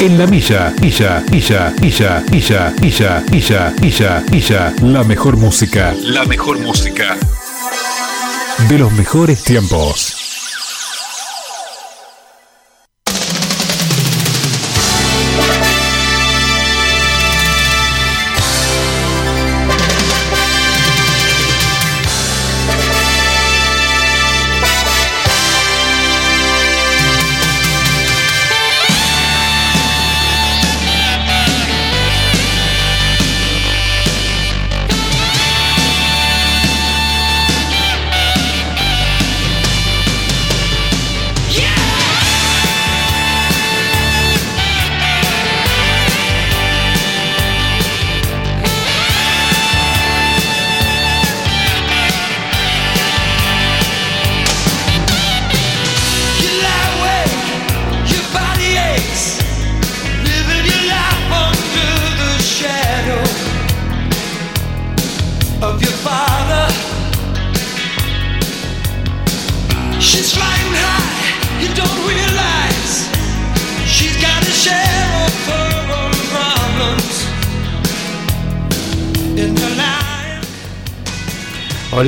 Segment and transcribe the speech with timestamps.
[0.00, 4.74] En la milla, Illa, Illa, Illa, Illa, Illa, Illa, Illa, Illa.
[4.80, 5.94] La mejor música.
[6.00, 7.18] La mejor música.
[8.70, 10.19] De los mejores tiempos.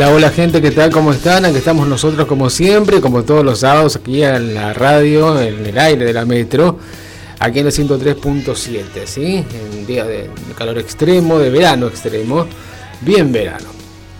[0.04, 0.90] Hola, gente, ¿qué tal?
[0.90, 1.44] ¿Cómo están?
[1.44, 5.78] Aquí estamos nosotros como siempre, como todos los sábados aquí en la radio, en el
[5.78, 6.78] aire de la metro,
[7.38, 9.44] aquí en el 103.7, ¿sí?
[9.54, 10.28] En día de
[10.58, 12.46] calor extremo, de verano extremo,
[13.00, 13.68] bien verano.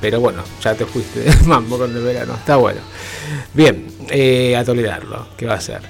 [0.00, 2.80] Pero bueno, ya te fuiste de mambo con el verano, está bueno.
[3.52, 5.80] Bien, eh, a tolerarlo, ¿qué va a ser?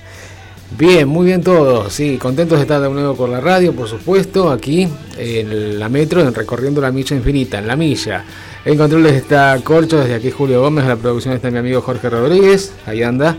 [0.78, 4.50] Bien, muy bien todos, sí, contentos de estar de nuevo con la radio, por supuesto,
[4.50, 4.88] aquí
[5.18, 8.24] en la metro, en recorriendo la milla infinita, en la milla.
[8.64, 12.08] En controles está Corcho, desde aquí Julio Gómez, en la producción está mi amigo Jorge
[12.08, 13.36] Rodríguez, ahí anda.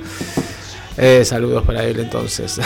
[0.97, 2.59] Eh, saludos para él entonces.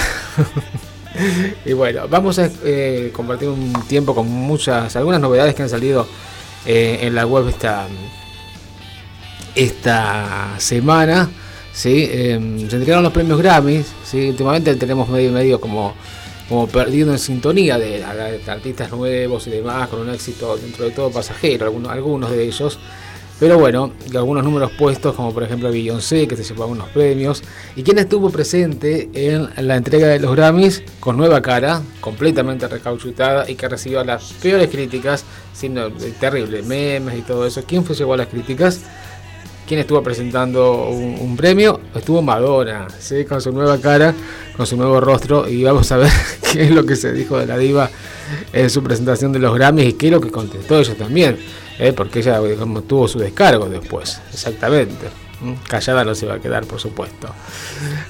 [1.66, 6.08] y bueno, vamos a eh, compartir un tiempo con muchas, algunas novedades que han salido
[6.66, 7.86] eh, en la web esta,
[9.54, 11.30] esta semana.
[11.72, 12.08] ¿sí?
[12.08, 14.30] Se entregaron los premios Grammy, ¿sí?
[14.30, 15.94] últimamente tenemos medio medio como
[16.48, 21.12] como perdido en sintonía de, artistas nuevos y demás, con un éxito dentro de todo
[21.12, 22.80] pasajero, algunos, algunos de ellos.
[23.40, 27.44] Pero bueno, algunos números puestos, como por ejemplo Beyoncé, que se llevaba unos premios,
[27.76, 33.48] y quien estuvo presente en la entrega de los Grammys con nueva cara, completamente recauchutada
[33.48, 35.24] y que recibió las peores críticas,
[35.54, 37.64] siendo terrible, memes y todo eso.
[37.68, 38.82] ¿Quién fue llegó a las críticas?
[39.68, 41.82] ¿Quién estuvo presentando un, premio?
[41.94, 43.26] Estuvo Madonna, ¿sí?
[43.26, 44.14] con su nueva cara,
[44.56, 46.12] con su nuevo rostro, y vamos a ver
[46.54, 47.90] qué es lo que se dijo de la diva
[48.54, 51.38] en su presentación de los Grammys y qué es lo que contestó ella también,
[51.80, 51.92] ¿eh?
[51.92, 52.40] porque ella
[52.88, 55.08] tuvo su descargo después, exactamente.
[55.68, 57.28] Callada no se va a quedar, por supuesto.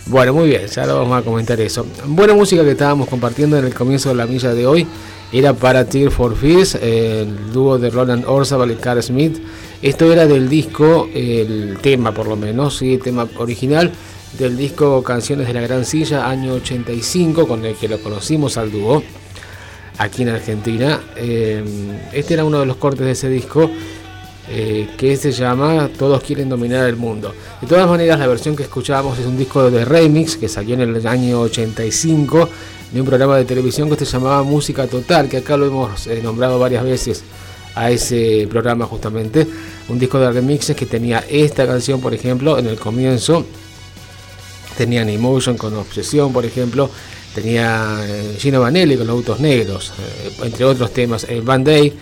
[0.06, 1.88] Bueno, muy bien, ya lo vamos a comentar eso.
[2.06, 4.88] Buena música que estábamos compartiendo en el comienzo de la milla de hoy
[5.32, 9.38] era para Tear for Fears, el dúo de Roland Orzabal y Carl Smith.
[9.82, 12.94] Esto era del disco, el tema por lo menos, ¿sí?
[12.94, 13.92] el tema original
[14.38, 18.72] del disco Canciones de la Gran Silla, año 85, con el que lo conocimos al
[18.72, 19.04] dúo
[19.98, 21.00] aquí en Argentina.
[21.16, 21.64] Eh,
[22.14, 23.70] este era uno de los cortes de ese disco
[24.50, 27.34] eh, que se llama Todos quieren dominar el mundo.
[27.62, 30.82] De todas maneras, la versión que escuchábamos es un disco de remix que salió en
[30.82, 32.50] el año 85
[33.00, 36.60] un programa de televisión que se llamaba Música Total, que acá lo hemos eh, nombrado
[36.60, 37.24] varias veces
[37.76, 39.48] a ese programa justamente.
[39.90, 43.46] Un disco de remixes que tenía esta canción, por ejemplo, en el comienzo.
[44.78, 46.90] Tenía Emotion con Obsesión, por ejemplo.
[47.34, 51.26] Tenía eh, Gino Vanelli con los autos negros, eh, entre otros temas.
[51.30, 51.94] El Band Day,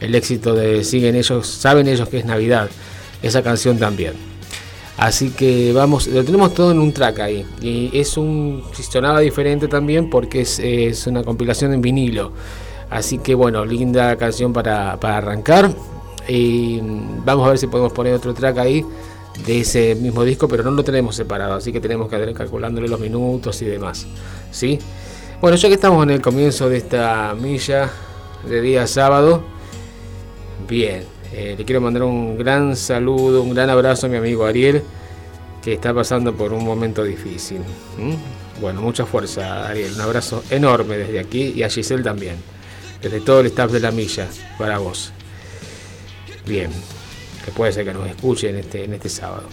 [0.00, 2.68] el éxito de Siguen ellos, saben ellos que es Navidad.
[3.22, 4.33] Esa canción también.
[4.96, 7.46] Así que vamos, lo tenemos todo en un track ahí.
[7.60, 12.32] Y es un sonaba diferente también porque es, es una compilación en vinilo.
[12.90, 15.70] Así que bueno, linda canción para, arrancar.
[16.28, 16.80] Y
[17.24, 18.84] vamos a ver si podemos poner otro track ahí
[19.44, 22.88] de ese mismo disco, pero no lo tenemos separado, así que tenemos que ir calculándole
[22.88, 24.06] los minutos y demás.
[24.52, 24.78] ¿sí?
[25.40, 27.90] Bueno, ya que estamos en el comienzo de esta milla
[28.48, 29.42] de día sábado,
[30.68, 31.02] bien,
[31.34, 34.82] eh, le quiero mandar un gran saludo, un gran abrazo a mi amigo Ariel,
[35.62, 37.60] que está pasando por un momento difícil.
[38.60, 39.94] Bueno, mucha fuerza, Ariel.
[39.94, 42.36] Un abrazo enorme desde aquí y a Giselle también
[43.04, 44.26] desde todo el staff de la milla,
[44.58, 45.12] para vos.
[46.46, 46.70] Bien,
[47.44, 49.44] que puede ser que nos escuchen este, en este sábado.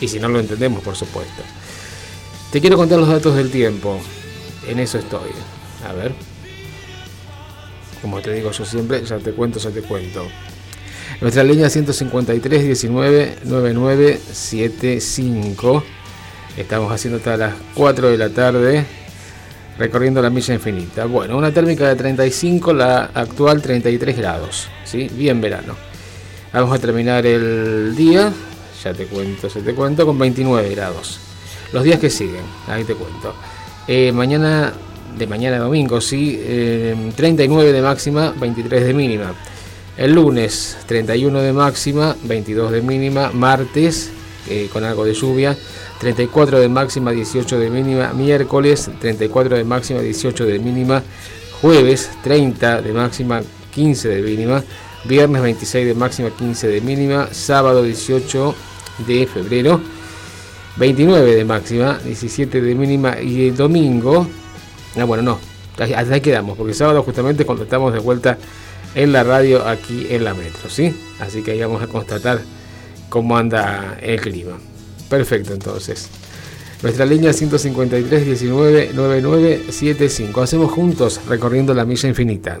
[0.00, 1.42] Y si no lo entendemos, por supuesto.
[2.52, 3.98] Te quiero contar los datos del tiempo.
[4.68, 5.30] En eso estoy.
[5.88, 6.12] A ver.
[8.00, 10.26] Como te digo yo siempre, ya te cuento, ya te cuento.
[11.20, 15.84] Nuestra línea 153 19 9975.
[16.58, 18.84] Estamos haciendo hasta las 4 de la tarde
[19.78, 21.06] recorriendo la milla infinita.
[21.06, 25.08] Bueno, una térmica de 35, la actual 33 grados, ¿sí?
[25.14, 25.74] Bien verano.
[26.52, 28.30] Vamos a terminar el día,
[28.84, 31.18] ya te cuento, se te cuento, con 29 grados.
[31.72, 33.34] Los días que siguen, ahí te cuento.
[33.88, 34.74] Eh, mañana,
[35.18, 36.40] de mañana a domingo, sí,
[37.16, 39.34] 39 eh, de máxima, 23 de mínima.
[39.96, 43.30] El lunes 31 de máxima, 22 de mínima.
[43.32, 44.10] Martes
[44.46, 45.56] eh, con algo de lluvia,
[46.00, 48.12] 34 de máxima, 18 de mínima.
[48.12, 51.02] Miércoles 34 de máxima, 18 de mínima.
[51.62, 53.40] Jueves 30 de máxima,
[53.74, 54.62] 15 de mínima.
[55.04, 57.28] Viernes 26 de máxima, 15 de mínima.
[57.32, 58.54] Sábado 18
[59.06, 59.80] de febrero,
[60.76, 63.18] 29 de máxima, 17 de mínima.
[63.22, 64.26] Y el domingo,
[64.98, 65.38] ah, bueno, no,
[65.78, 68.36] hasta ahí quedamos, porque sábado justamente cuando estamos de vuelta
[68.96, 70.92] en la radio aquí en la metro, ¿sí?
[71.20, 72.40] Así que ahí vamos a constatar
[73.10, 74.58] cómo anda el clima.
[75.08, 76.08] Perfecto, entonces.
[76.82, 80.42] Nuestra línea 153 19 9975.
[80.42, 82.60] Hacemos juntos recorriendo la milla infinita.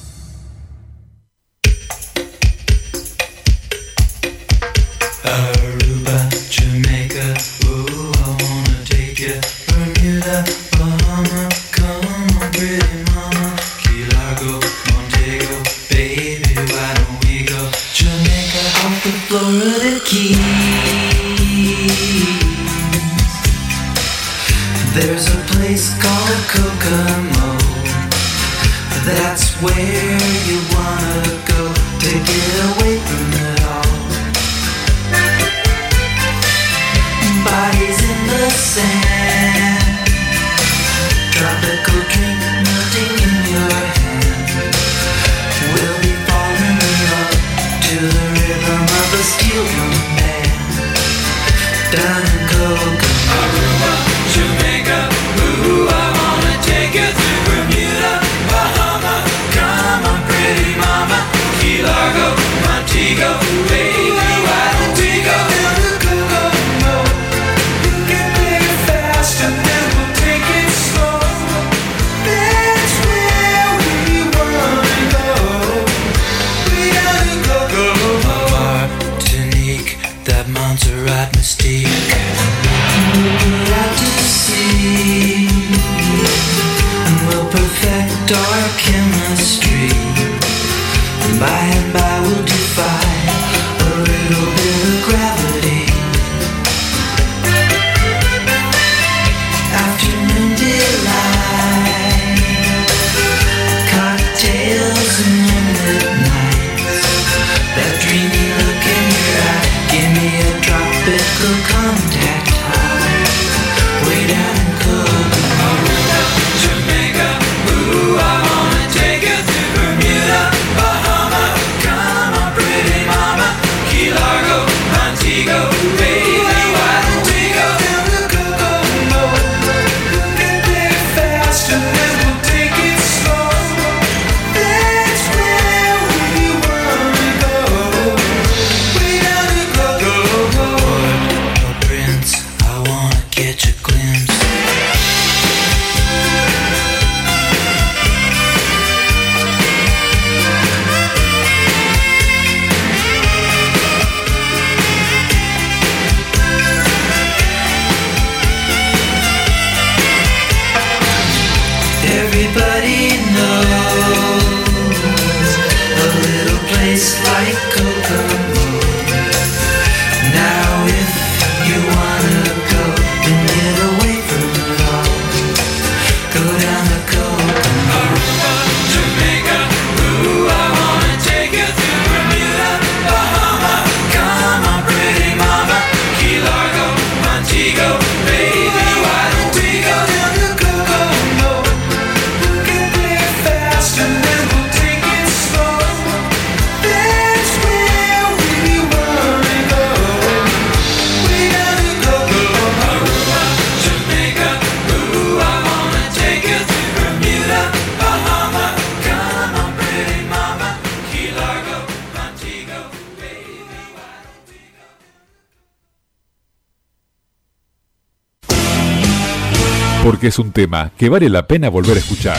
[220.21, 222.37] porque es un tema que vale la pena volver a escuchar.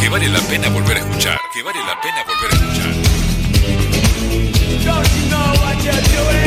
[0.00, 2.92] Que vale la pena volver a escuchar, que vale la pena volver a escuchar.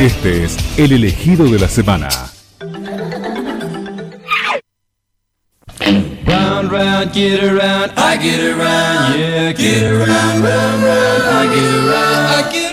[0.00, 2.08] Este es el elegido de la semana.
[6.26, 12.26] Round, round, get around, I get around, yeah, get around, round, round, I get around,
[12.34, 12.63] I get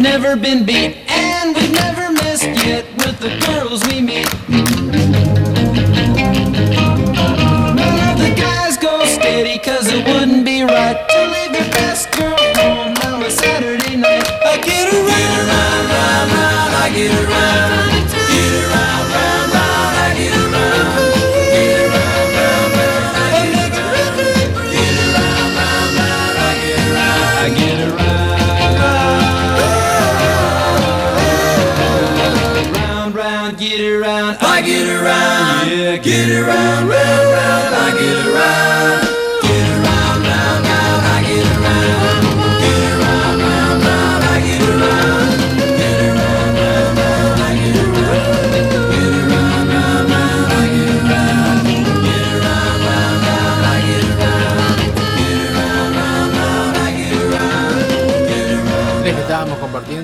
[0.00, 1.09] never been beat.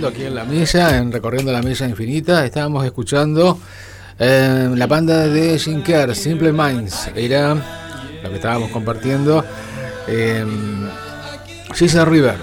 [0.09, 3.59] Aquí en la mesa, en Recorriendo la Mesa Infinita, estábamos escuchando
[4.19, 7.55] eh, la banda de Kerr, Simple Minds, era
[8.23, 9.45] lo que estábamos compartiendo.
[10.07, 10.45] Eh,
[11.75, 12.37] She's a River,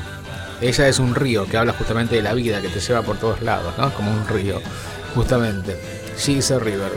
[0.62, 3.42] ella es un río que habla justamente de la vida que te lleva por todos
[3.42, 3.94] lados, ¿no?
[3.94, 4.62] Como un río,
[5.16, 5.78] justamente.
[6.18, 6.92] She's a River.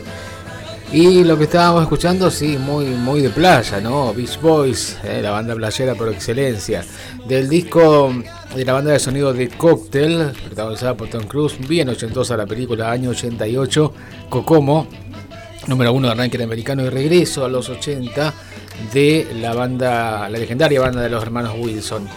[0.93, 4.15] Y lo que estábamos escuchando, sí, muy, muy de playa, ¿no?
[4.15, 6.85] Beach Boys, eh, la banda playera por excelencia.
[7.27, 8.13] Del disco
[8.55, 12.91] de la banda de sonido de Cocktail, protagonizada por Tom Cruise, bien ochentosa la película,
[12.91, 13.93] año 88,
[14.29, 14.87] Kokomo,
[15.67, 18.33] número uno de ranking americano y regreso a los 80
[18.93, 22.09] de la banda, la legendaria banda de los hermanos Wilson.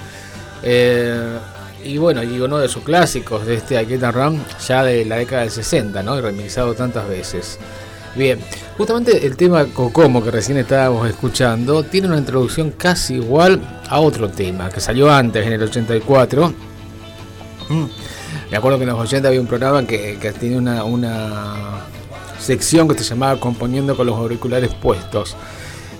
[0.64, 1.38] Eh,
[1.84, 5.42] y bueno, y uno de sus clásicos de este Get Run ya de la década
[5.42, 6.18] del 60, ¿no?
[6.18, 7.58] Y remixado tantas veces.
[8.16, 8.40] Bien,
[8.80, 14.30] justamente el tema Cocomo que recién estábamos escuchando tiene una introducción casi igual a otro
[14.30, 16.54] tema que salió antes en el 84.
[17.68, 17.84] Mm.
[18.50, 21.82] Me acuerdo que en los 80 había un programa que, que tenía una, una
[22.40, 25.36] sección que se llamaba Componiendo con los auriculares puestos.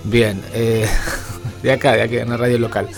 [0.04, 0.88] Bien, eh,
[1.62, 2.88] de acá, de aquí, en la radio local.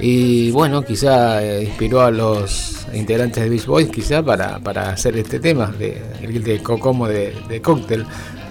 [0.00, 5.16] Y bueno, quizá eh, inspiró a los integrantes de Beach Boys, quizá para, para hacer
[5.16, 8.04] este tema, de, de Cocomo de, de Cocktail.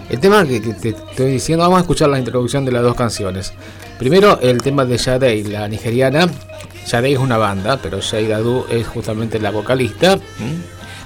[0.09, 3.53] El tema que, te estoy diciendo, vamos a escuchar la introducción de las dos canciones.
[3.97, 6.29] Primero, el tema de Sade, la nigeriana.
[6.85, 10.19] Sade es una banda, pero Shade Adu es justamente la vocalista,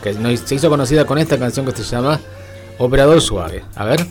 [0.04, 2.20] que se hizo conocida con esta canción que se llama
[2.78, 3.64] Operador Suave.
[3.76, 4.06] A ver.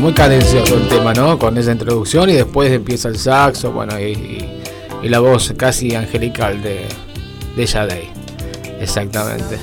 [0.00, 1.38] Muy cadencioso el tema, ¿no?
[1.38, 4.02] Con esa introducción y después empieza el saxo, bueno, y,
[5.02, 6.80] y- la voz casi angelical de,
[7.56, 8.08] de Sade.
[8.80, 9.58] Exactamente.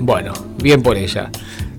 [0.00, 1.30] Bueno, bien por ella.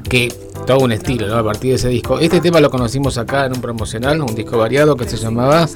[0.10, 0.34] Que
[0.66, 1.36] todo un estilo, ¿no?
[1.38, 2.20] A partir de ese disco.
[2.20, 5.68] Este tema lo conocimos acá en un promocional, un disco variado que se llamaba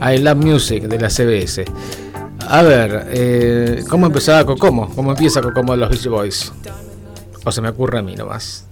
[0.00, 1.64] I Love Music de la CBS.
[2.48, 4.88] A ver, eh, ¿cómo empezaba Cocomo?
[4.94, 6.52] ¿Cómo empieza Cocomo de los Beach Boys?
[7.44, 8.66] O se me ocurre a mí nomás.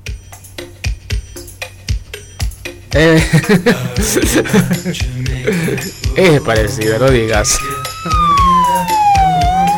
[2.93, 3.23] Eh,
[6.17, 7.59] es parecido, no digas.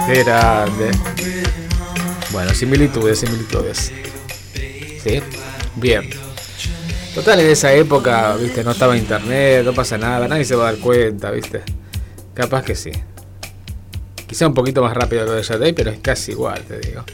[0.07, 0.91] Qué grande.
[2.33, 3.93] Bueno, similitudes, similitudes.
[5.03, 5.21] ¿Sí?
[5.77, 6.09] Bien.
[7.15, 10.73] Total, en esa época, viste, no estaba internet, no pasa nada, nadie se va a
[10.73, 11.63] dar cuenta, viste.
[12.35, 12.93] Capaz que sí.
[14.27, 17.05] Quizá un poquito más rápido lo de Sade, pero es casi igual, te digo.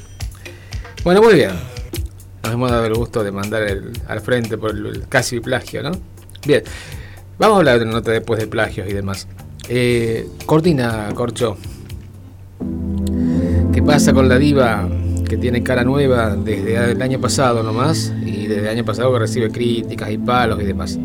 [1.02, 1.52] Bueno, muy bien.
[2.46, 5.82] Nos hemos dado el gusto de mandar el, al frente por el, el casi plagio,
[5.82, 5.90] ¿no?
[6.46, 6.62] Bien.
[7.40, 9.26] Vamos a hablar de una nota después de plagios y demás.
[9.68, 11.56] Eh, Cortina, Corcho.
[13.72, 14.88] ¿Qué pasa con la diva
[15.28, 18.12] que tiene cara nueva desde el año pasado nomás?
[18.24, 21.00] Y desde el año pasado que recibe críticas y palos y demás.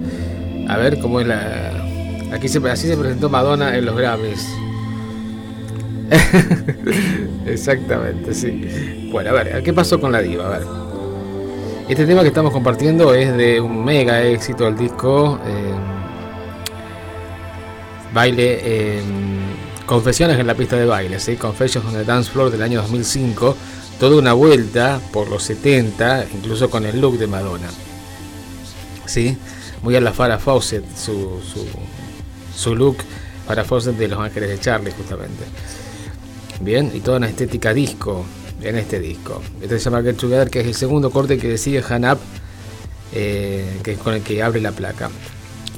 [0.69, 1.87] A ver cómo es la.
[2.31, 4.47] Aquí se, así se presentó Madonna en los Grammys.
[7.47, 9.09] Exactamente, sí.
[9.11, 10.45] Bueno, a ver, ¿qué pasó con la diva?
[10.45, 10.90] A ver.
[11.91, 15.73] Este tema que estamos compartiendo es de un mega éxito del disco eh,
[18.13, 19.01] Baile eh,
[19.85, 21.35] Confesiones en la pista de baile, ¿sí?
[21.35, 23.57] Confessions on the Dance Floor del año 2005.
[23.99, 27.67] Toda una vuelta por los 70, incluso con el look de Madonna.
[29.05, 29.37] ¿Sí?
[29.81, 31.67] Muy a la Farah Fawcett, su, su,
[32.55, 32.99] su look
[33.45, 35.43] Farah Fawcett de Los Ángeles de Charlie, justamente.
[36.61, 38.23] Bien, y toda una estética disco
[38.61, 39.41] en este disco.
[39.61, 42.19] Este se llama Get Together, que es el segundo corte que sigue Han Up,
[43.13, 45.09] eh, que es con el que abre la placa.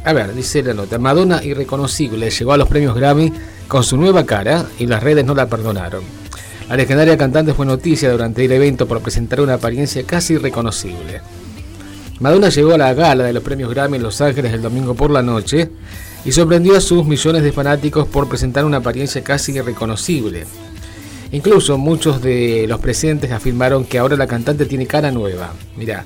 [0.06, 3.32] A ver, dice la nota, Madonna irreconocible llegó a los premios Grammy
[3.68, 6.04] con su nueva cara y las redes no la perdonaron.
[6.68, 11.22] La legendaria cantante fue noticia durante el evento por presentar una apariencia casi irreconocible.
[12.20, 15.10] Madonna llegó a la gala de los premios Grammy en Los Ángeles el domingo por
[15.10, 15.70] la noche
[16.26, 20.46] y sorprendió a sus millones de fanáticos por presentar una apariencia casi irreconocible.
[21.34, 25.52] Incluso muchos de los presentes afirmaron que ahora la cantante tiene cara nueva.
[25.76, 26.06] Mirá,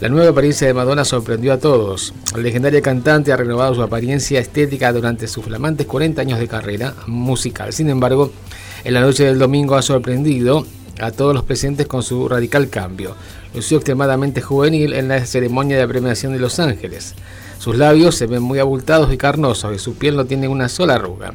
[0.00, 2.12] la nueva apariencia de Madonna sorprendió a todos.
[2.34, 6.94] La legendaria cantante ha renovado su apariencia estética durante sus flamantes 40 años de carrera
[7.06, 7.72] musical.
[7.72, 8.32] Sin embargo,
[8.82, 10.66] en la noche del domingo ha sorprendido
[11.00, 13.14] a todos los presentes con su radical cambio.
[13.54, 17.14] Lució extremadamente juvenil en la ceremonia de premiación de Los Ángeles.
[17.60, 20.94] Sus labios se ven muy abultados y carnosos y su piel no tiene una sola
[20.94, 21.34] arruga.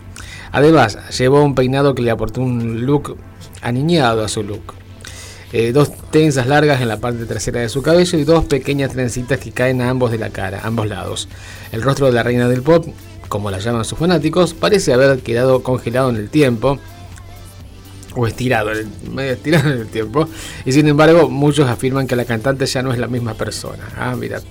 [0.52, 3.16] Además, llevó un peinado que le aportó un look
[3.62, 4.74] aniñado a su look.
[5.54, 9.38] Eh, dos tensas largas en la parte trasera de su cabello y dos pequeñas trencitas
[9.38, 11.30] que caen a ambos de la cara, ambos lados.
[11.72, 12.88] El rostro de la reina del pop,
[13.30, 16.80] como la llaman sus fanáticos, parece haber quedado congelado en el tiempo
[18.16, 18.72] o estirado,
[19.12, 20.28] medio estirado en el tiempo,
[20.66, 23.84] y sin embargo muchos afirman que la cantante ya no es la misma persona.
[23.96, 24.42] Ah, mira.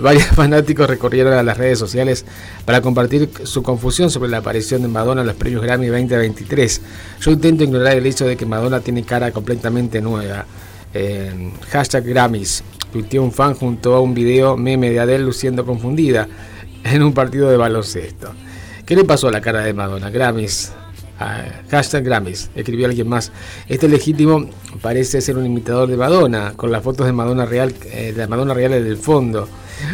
[0.00, 2.24] Varios fanáticos recorrieron a las redes sociales
[2.64, 6.80] para compartir su confusión sobre la aparición de Madonna en los premios Grammy 2023.
[7.20, 10.46] Yo intento ignorar el hecho de que Madonna tiene cara completamente nueva.
[10.94, 12.62] Eh, hashtag Grammys.
[12.92, 16.26] Tuiteó un fan junto a un video meme de Adele luciendo confundida
[16.84, 18.32] en un partido de baloncesto.
[18.86, 20.08] ¿Qué le pasó a la cara de Madonna?
[20.08, 20.72] Grammys.
[21.20, 23.32] Ah, hashtag Grammys, escribió alguien más.
[23.68, 24.48] Este legítimo
[24.80, 28.54] parece ser un imitador de Madonna, con las fotos de Madonna real, eh, de Madonna
[28.54, 29.48] real en el fondo.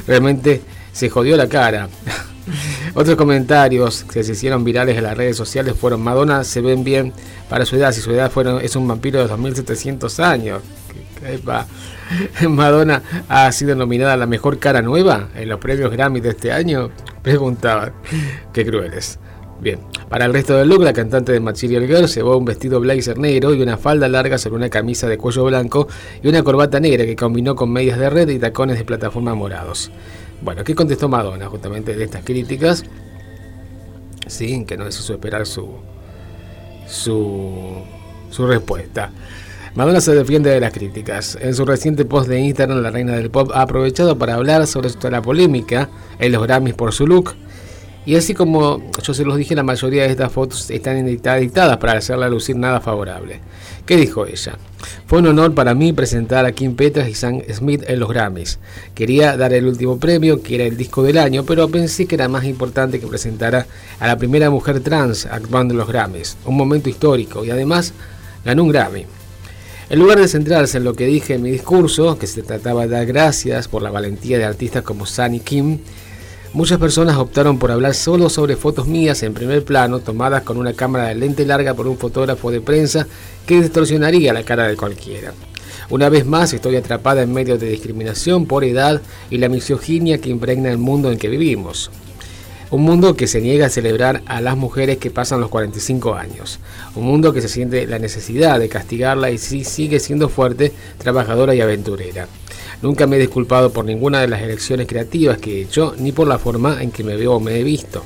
[0.07, 0.61] Realmente
[0.93, 1.89] se jodió la cara.
[2.95, 7.15] Otros comentarios que se hicieron virales en las redes sociales fueron Madonna se ven bien
[7.49, 10.61] para su edad, si su edad fueron, es un vampiro de 2700 años.
[12.49, 16.53] Madonna ha sido nominada a la mejor cara nueva en los premios Grammy de este
[16.53, 16.91] año.
[17.23, 17.95] Preguntaban.
[18.53, 19.19] Qué crueles.
[19.65, 19.79] Bien,
[20.11, 23.55] para el resto del look, la cantante de Material Girl llevó un vestido blazer negro
[23.55, 25.89] y una falda larga sobre una camisa de cuello blanco
[26.23, 29.91] y una corbata negra que combinó con medias de red y tacones de plataforma morados.
[30.43, 32.85] Bueno, ¿qué contestó Madonna justamente de estas críticas?
[34.27, 35.67] Sí, que no se hizo esperar su,
[36.87, 37.79] su,
[38.29, 39.13] su respuesta.
[39.75, 41.39] Madonna se defiende de las críticas.
[41.41, 44.91] En su reciente post de Instagram, la reina del pop ha aprovechado para hablar sobre
[44.91, 47.35] toda la polémica en los Grammys por su look.
[48.07, 51.79] Y así como yo se los dije, la mayoría de estas fotos están edita- editadas
[51.79, 53.41] para hacerla lucir nada favorable.
[53.87, 54.57] ¿Qué dijo ella?
[55.07, 58.59] Fue un honor para mí presentar a Kim Petras y Sam Smith en los Grammys.
[58.95, 62.29] Quería dar el último premio, que era el disco del año, pero pensé que era
[62.29, 63.67] más importante que presentara
[63.99, 66.37] a la primera mujer trans actuando en los Grammys.
[66.45, 67.95] Un momento histórico y además
[68.45, 69.07] ganó un Grammy.
[69.91, 72.89] En lugar de centrarse en lo que dije en mi discurso, que se trataba de
[72.89, 75.79] dar gracias por la valentía de artistas como Sunny Kim,
[76.55, 80.73] muchas personas optaron por hablar solo sobre fotos mías en primer plano, tomadas con una
[80.73, 83.07] cámara de lente larga por un fotógrafo de prensa
[83.47, 85.35] que distorsionaría la cara de cualquiera.
[85.91, 90.31] Una vez más estoy atrapada en medio de discriminación por edad y la misoginia que
[90.31, 91.91] impregna el mundo en que vivimos.
[92.71, 96.59] Un mundo que se niega a celebrar a las mujeres que pasan los 45 años.
[96.95, 101.61] Un mundo que se siente la necesidad de castigarla y sigue siendo fuerte, trabajadora y
[101.61, 102.27] aventurera.
[102.85, 106.29] Nunca me he disculpado por ninguna de las elecciones creativas que he hecho, ni por
[106.29, 108.05] la forma en que me veo o me he visto.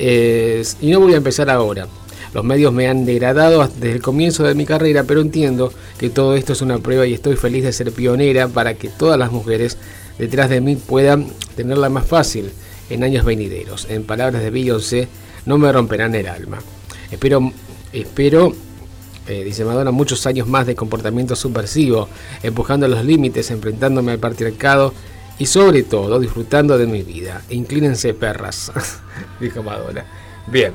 [0.00, 1.86] Y no voy a empezar ahora.
[2.34, 6.34] Los medios me han degradado desde el comienzo de mi carrera, pero entiendo que todo
[6.34, 9.78] esto es una prueba y estoy feliz de ser pionera para que todas las mujeres
[10.18, 12.50] detrás de mí puedan tenerla más fácil
[12.90, 13.86] en años venideros.
[13.88, 15.06] En palabras de Beyoncé,
[15.46, 16.58] no me romperán el alma.
[17.12, 17.52] Espero,
[17.92, 18.56] espero
[19.28, 22.08] eh, dice Madonna, muchos años más de comportamiento subversivo,
[22.42, 24.92] empujando los límites, enfrentándome al patriarcado
[25.38, 27.42] y sobre todo disfrutando de mi vida.
[27.50, 28.72] Inclínense perras,
[29.40, 30.04] dijo Madonna.
[30.46, 30.72] Bien,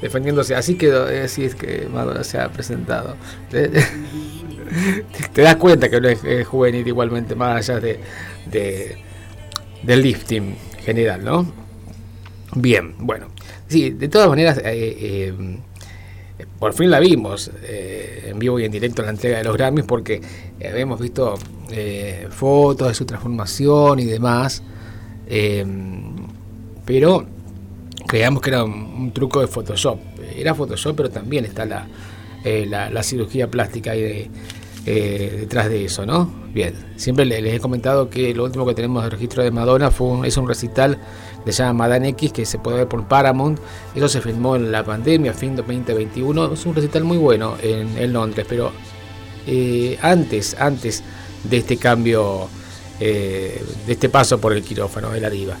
[0.00, 0.54] defendiéndose.
[0.54, 3.16] Así quedó, eh, así es que Madonna se ha presentado.
[3.50, 3.68] Te,
[5.32, 8.00] te das cuenta que no es, juvenil igualmente, más allá de,
[8.50, 8.98] de
[9.82, 11.52] del lifting general, ¿no?
[12.54, 13.26] Bien, bueno.
[13.68, 15.58] Sí, de todas maneras, eh, eh,
[16.58, 19.56] por fin la vimos eh, en vivo y en directo en la entrega de los
[19.56, 20.20] Grammys porque
[20.68, 21.34] habíamos visto
[21.70, 24.62] eh, fotos de su transformación y demás.
[25.28, 25.64] eh,
[26.84, 27.24] pero
[28.06, 29.98] creíamos que era un, truco de Photoshop.
[30.36, 31.86] Era Photoshop, pero también está la,
[32.44, 34.30] eh, la, cirugía plástica ahí de-
[34.86, 36.32] eh, detrás de eso, ¿no?
[36.54, 39.90] Bien, siempre le- les he comentado que lo último que tenemos de registro de Madonna
[39.90, 40.96] fue un- es un recital
[41.52, 43.58] se llama Madame X, que se puede ver por Paramount.
[43.94, 46.52] Eso se filmó en la pandemia, fin de 2021.
[46.52, 48.72] Es un recital muy bueno en, en Londres, pero
[49.46, 51.02] eh, antes, antes
[51.44, 52.48] de este cambio,
[53.00, 55.56] eh, de este paso por el quirófano de la diva.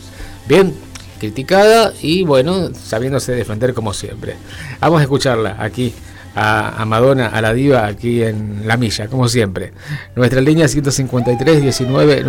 [0.46, 0.74] Bien,
[1.18, 4.36] criticada y bueno, sabiéndose defender como siempre.
[4.80, 5.94] Vamos a escucharla aquí
[6.34, 9.72] a, Madonna, a la diva, aquí en La Milla, como siempre.
[10.14, 12.22] Nuestra línea 153 19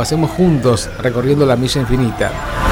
[0.00, 2.71] Hacemos juntos recorriendo la Milla Infinita.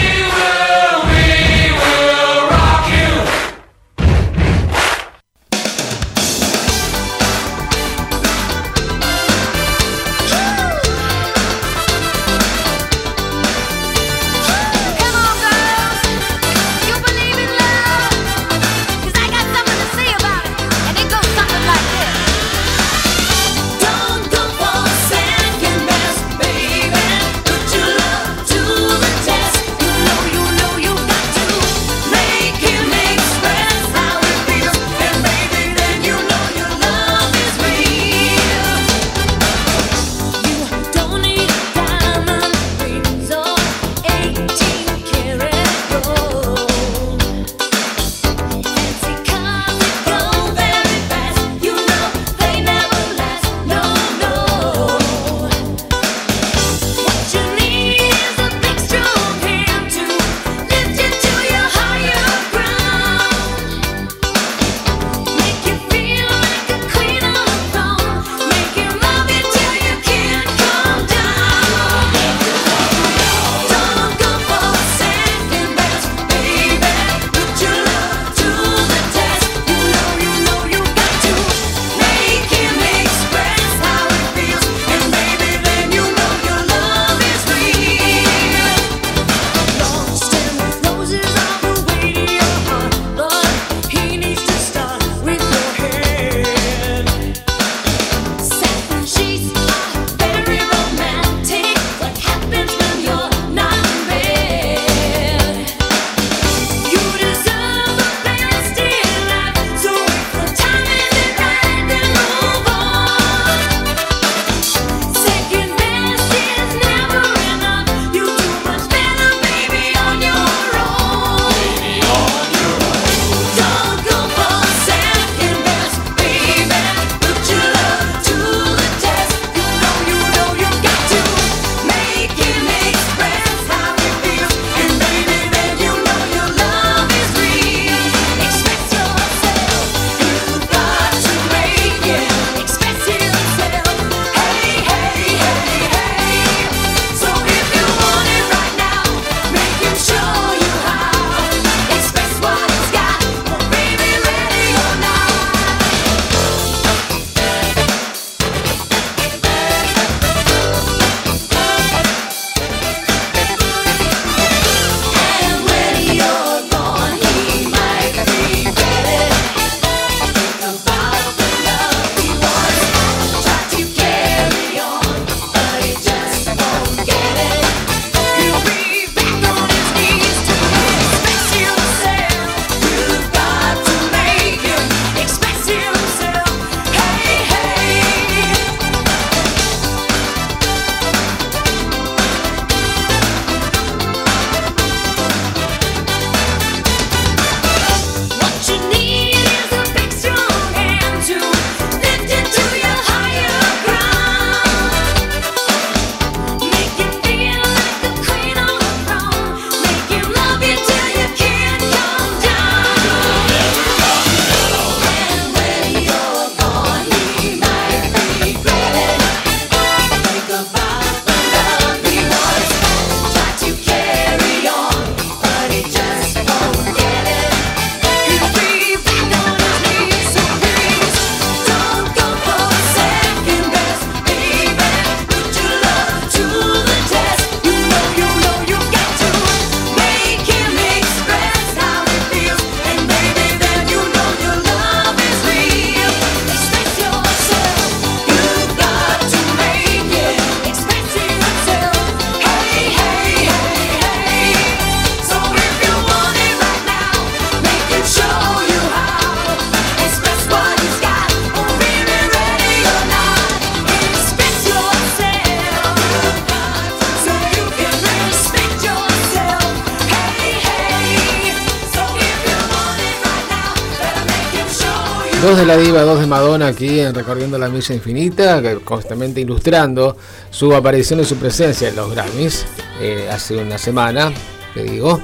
[275.71, 280.17] La diva, dos de Madonna aquí en Recorriendo la Milla Infinita, constantemente ilustrando
[280.49, 282.65] su aparición y su presencia en los Grammys
[282.99, 284.33] eh, hace una semana,
[284.73, 285.21] te digo.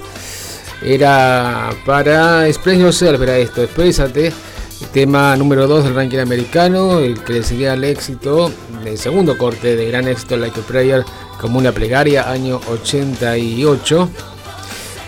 [0.81, 4.31] Era para Express Yourself, era esto, exprésate,
[4.93, 8.49] tema número 2 del ranking americano, el que le seguía al éxito
[8.85, 11.03] del segundo corte de gran éxito Like a Prayer
[11.41, 14.09] como una plegaria, año 88.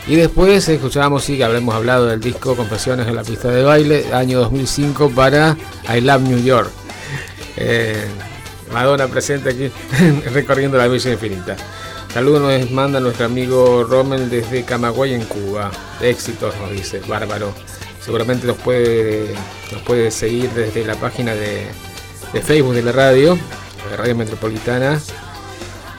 [0.09, 4.11] Y después escuchábamos, sí, que habremos hablado del disco Confesiones en la pista de baile,
[4.11, 5.55] año 2005 para
[5.87, 6.71] I Love New York.
[7.57, 8.07] Eh,
[8.73, 9.71] Madonna presente aquí
[10.33, 11.55] recorriendo la Villa Infinita.
[12.11, 15.69] Saludos nos manda nuestro amigo Rommel desde Camagüey en Cuba.
[16.01, 17.53] Éxitos nos dice, bárbaro.
[18.03, 19.35] Seguramente nos puede,
[19.71, 21.67] nos puede seguir desde la página de,
[22.33, 23.37] de Facebook de la radio,
[23.91, 24.99] de Radio Metropolitana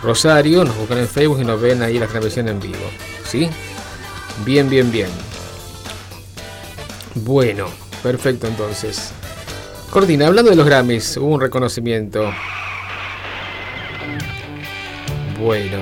[0.03, 0.65] Rosario.
[0.65, 2.91] Nos buscan en Facebook y nos ven ahí la transmisión en vivo.
[3.25, 3.49] ¿Sí?
[4.45, 5.09] Bien, bien, bien.
[7.15, 7.67] Bueno,
[8.03, 9.13] perfecto entonces.
[9.91, 12.33] Cortina, hablando de los Grammys, hubo un reconocimiento.
[15.39, 15.79] Bueno,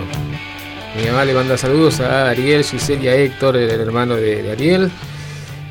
[0.96, 4.90] mi mamá le manda saludos a Ariel, Giselle y a Héctor, el, hermano de, Ariel.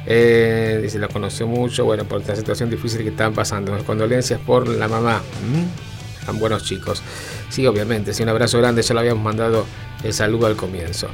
[0.06, 3.78] Eh, dice, la conoció mucho, bueno, por la situación difícil que están pasando.
[3.86, 5.22] Condolencias por la mamá.
[5.44, 6.40] ¿Mm?
[6.40, 7.02] Buenos chicos.
[7.50, 9.66] Sí, obviamente, sí, un abrazo grande, ya lo habíamos mandado
[10.04, 11.08] el saludo al comienzo.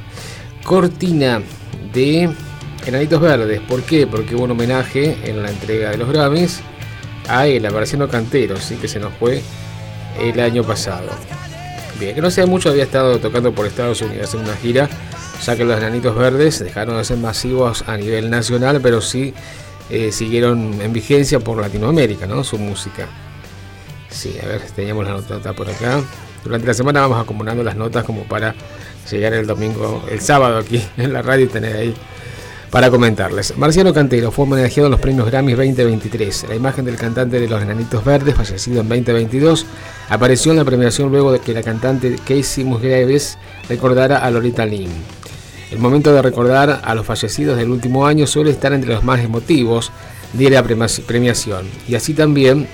[0.64, 1.40] Cortina
[1.94, 2.28] de
[2.86, 3.60] Enanitos Verdes.
[3.60, 4.06] ¿Por qué?
[4.06, 6.60] Porque hubo un homenaje en la entrega de los Grammys
[7.28, 9.42] a él, a Marciano Cantero, sí que se nos fue
[10.20, 11.08] el año pasado.
[11.98, 14.88] Bien, que no sea mucho, había estado tocando por Estados Unidos en una gira,
[15.44, 19.32] ya que los Enanitos Verdes dejaron de ser masivos a nivel nacional, pero sí
[19.90, 22.42] eh, siguieron en vigencia por Latinoamérica, ¿no?
[22.42, 23.06] Su música.
[24.10, 26.02] Sí, a ver, teníamos la nota por acá.
[26.44, 28.54] Durante la semana vamos acumulando las notas como para
[29.10, 31.94] llegar el domingo, el sábado aquí en la radio y tener ahí
[32.70, 33.56] para comentarles.
[33.56, 36.46] Marciano Cantero fue homenajeado en los premios Grammy 2023.
[36.48, 39.64] La imagen del cantante de los Enanitos Verdes, fallecido en 2022,
[40.08, 43.38] apareció en la premiación luego de que la cantante Casey Musgraves
[43.68, 44.90] recordara a Lolita Lynn.
[45.70, 49.20] El momento de recordar a los fallecidos del último año suele estar entre los más
[49.20, 49.92] emotivos
[50.32, 51.68] de la premiación.
[51.86, 52.66] Y así también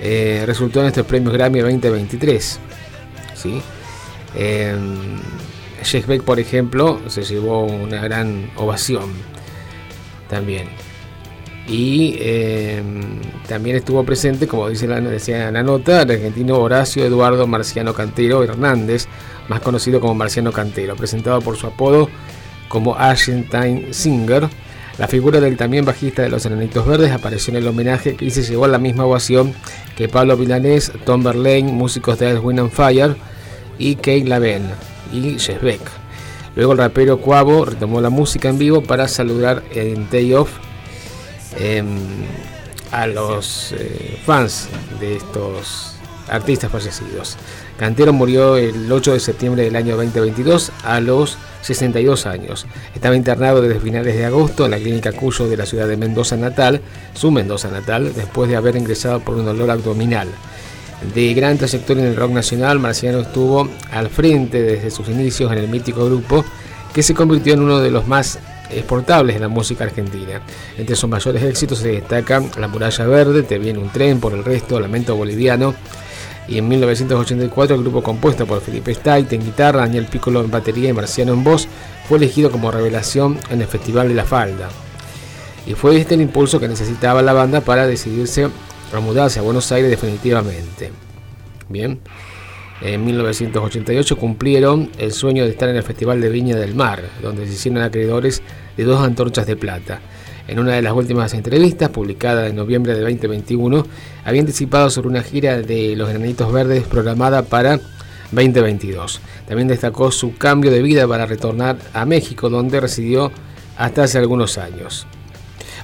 [0.00, 2.58] eh, resultó en estos premios Grammy 2023.
[3.34, 3.62] ¿sí?
[4.36, 4.76] Eh,
[6.24, 9.10] por ejemplo, se llevó una gran ovación
[10.28, 10.68] también.
[11.68, 12.80] Y eh,
[13.48, 18.44] también estuvo presente, como dice la, decía la nota, el argentino Horacio Eduardo Marciano Cantero
[18.44, 19.08] Hernández,
[19.48, 22.08] más conocido como Marciano Cantero, presentado por su apodo
[22.68, 24.48] como Argentine Singer.
[24.98, 28.42] La figura del también bajista de los Enanitos Verdes apareció en el homenaje y se
[28.42, 29.52] llevó la misma ovación
[29.96, 33.16] que Pablo Milanés, Tom Verlaine, músicos de Earth, Wind and Fire
[33.78, 34.70] y Kate Laven
[35.12, 35.80] y Beck.
[36.54, 40.50] Luego el rapero Cuavo retomó la música en vivo para saludar en Day Off
[41.58, 41.82] eh,
[42.90, 44.68] a los eh, fans
[45.00, 45.96] de estos
[46.28, 47.36] artistas fallecidos.
[47.78, 52.66] Cantero murió el 8 de septiembre del año 2022 a los 62 años.
[52.94, 56.36] Estaba internado desde finales de agosto en la clínica Cuyo de la ciudad de Mendoza
[56.36, 56.80] natal,
[57.14, 60.28] su Mendoza natal, después de haber ingresado por un dolor abdominal.
[61.14, 65.58] De gran trayectoria en el rock nacional, Marciano estuvo al frente desde sus inicios en
[65.58, 66.44] el mítico grupo
[66.92, 68.38] que se convirtió en uno de los más
[68.70, 70.40] exportables de la música argentina.
[70.78, 74.44] Entre sus mayores éxitos se destacan La Muralla Verde, Te viene un tren, por el
[74.44, 75.74] resto, Lamento Boliviano.
[76.48, 80.88] Y en 1984 el grupo compuesto por Felipe Stait en guitarra, Daniel Piccolo en batería
[80.88, 81.68] y Marciano en voz
[82.08, 84.68] fue elegido como revelación en el Festival de la Falda.
[85.66, 88.48] Y fue este el impulso que necesitaba la banda para decidirse
[88.98, 90.92] a mudarse a Buenos Aires definitivamente.
[91.68, 92.00] Bien.
[92.82, 97.46] En 1988 cumplieron el sueño de estar en el Festival de Viña del Mar, donde
[97.46, 98.42] se hicieron acreedores
[98.76, 100.00] de dos antorchas de plata.
[100.46, 103.86] En una de las últimas entrevistas, publicada en noviembre de 2021,
[104.24, 107.80] había anticipado sobre una gira de Los Granitos Verdes programada para
[108.30, 109.20] 2022.
[109.48, 113.32] También destacó su cambio de vida para retornar a México, donde residió
[113.76, 115.06] hasta hace algunos años.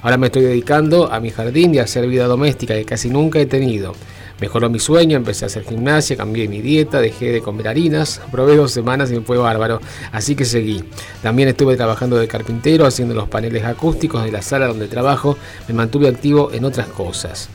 [0.03, 3.39] Ahora me estoy dedicando a mi jardín y a hacer vida doméstica que casi nunca
[3.39, 3.93] he tenido.
[4.41, 8.57] Mejoró mi sueño, empecé a hacer gimnasia, cambié mi dieta, dejé de comer harinas, probé
[8.57, 9.79] dos semanas y me fue bárbaro,
[10.11, 10.83] así que seguí.
[11.21, 15.37] También estuve trabajando de carpintero, haciendo los paneles acústicos de la sala donde trabajo,
[15.69, 17.47] me mantuve activo en otras cosas.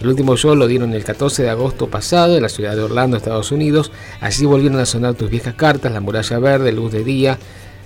[0.00, 3.16] El último show lo dieron el 14 de agosto pasado en la ciudad de Orlando,
[3.16, 3.92] Estados Unidos.
[4.20, 7.38] Allí volvieron a sonar tus viejas cartas, La muralla verde, Luz de día,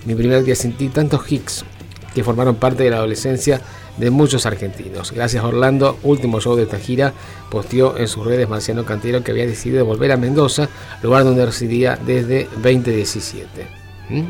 [0.05, 1.63] Mi primer día sin ti, tantos hits
[2.15, 3.61] que formaron parte de la adolescencia
[3.99, 5.11] de muchos argentinos.
[5.11, 7.13] Gracias Orlando, último show de esta gira,
[7.51, 10.69] posteó en sus redes Marciano Cantero que había decidido volver a Mendoza,
[11.03, 13.67] lugar donde residía desde 2017.
[14.09, 14.23] ¿Mm?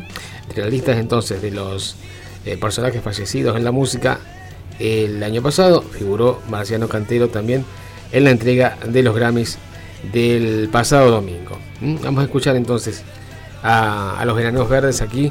[0.48, 1.96] Entre las listas entonces de los
[2.44, 4.18] eh, personajes fallecidos en la música,
[4.78, 7.64] el año pasado figuró Marciano Cantero también
[8.12, 9.58] en la entrega de los Grammys
[10.12, 11.58] del pasado domingo.
[11.80, 11.96] ¿Mm?
[12.02, 13.02] Vamos a escuchar entonces
[13.62, 15.30] a, los Veranos Verdes aquí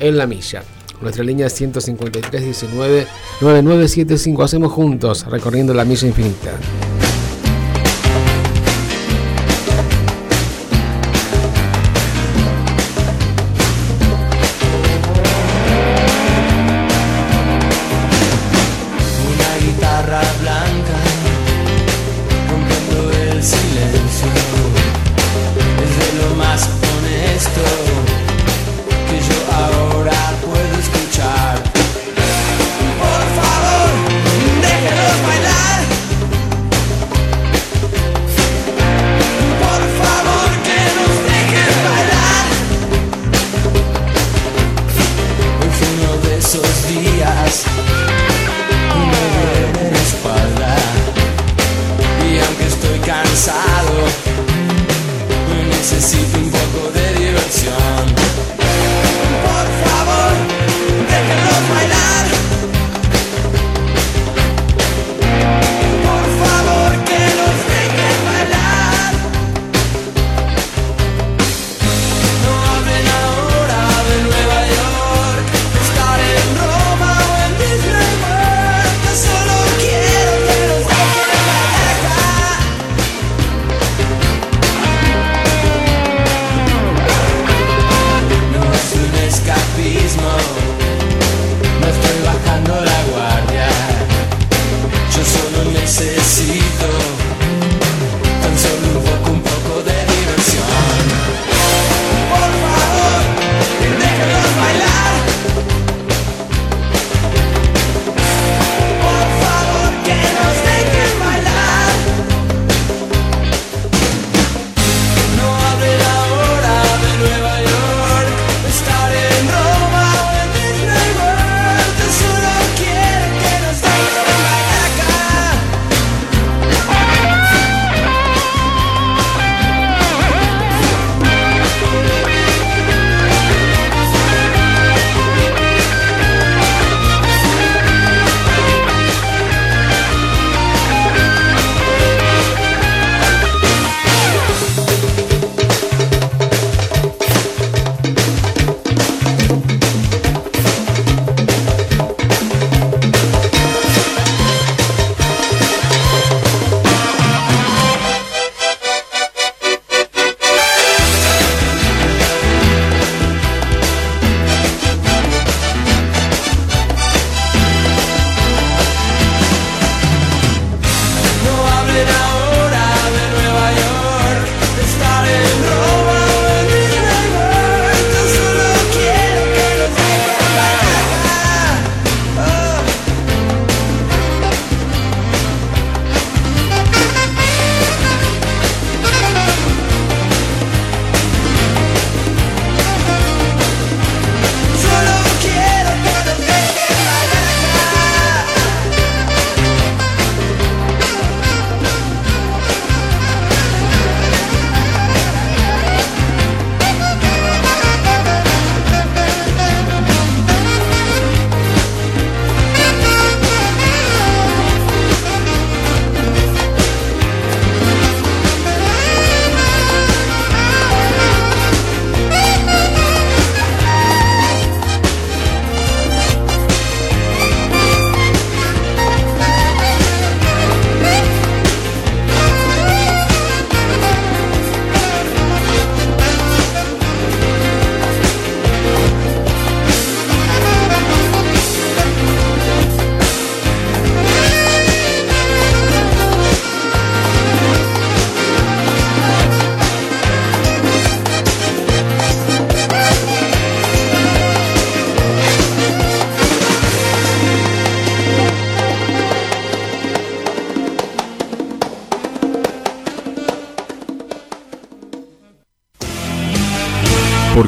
[0.00, 0.62] en La Milla.
[1.00, 4.44] Nuestra línea es 153-19-9975.
[4.44, 6.52] Hacemos juntos, recorriendo la misa infinita.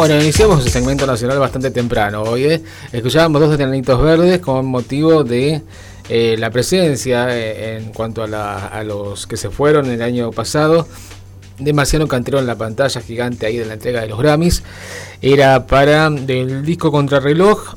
[0.00, 2.44] Bueno, iniciamos el segmento nacional bastante temprano hoy.
[2.44, 2.62] ¿eh?
[2.90, 5.60] Escuchábamos dos enanitos verdes con motivo de
[6.08, 10.30] eh, la presencia eh, en cuanto a, la- a los que se fueron el año
[10.30, 10.88] pasado
[11.58, 14.62] de Marciano Cantero en la pantalla gigante ahí de la entrega de los Grammys.
[15.20, 17.74] Era para del disco Contrarreloj,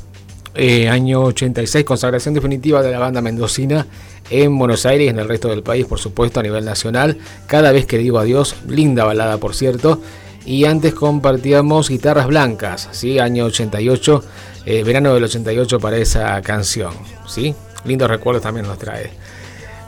[0.55, 3.85] eh, año 86, consagración definitiva de la banda mendocina
[4.29, 7.17] en Buenos Aires y en el resto del país, por supuesto, a nivel nacional.
[7.47, 9.99] Cada vez que digo adiós, linda balada, por cierto.
[10.45, 13.19] Y antes compartíamos Guitarras Blancas, ¿sí?
[13.19, 14.23] año 88,
[14.65, 16.93] eh, verano del 88 para esa canción.
[17.27, 17.55] ¿sí?
[17.85, 19.11] Lindos recuerdos también nos trae.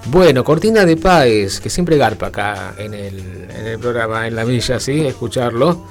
[0.07, 5.05] Bueno, Cortina de Páez, que siempre garpa acá en el, programa, en la milla, ¿sí?
[5.05, 5.87] Escucharlo.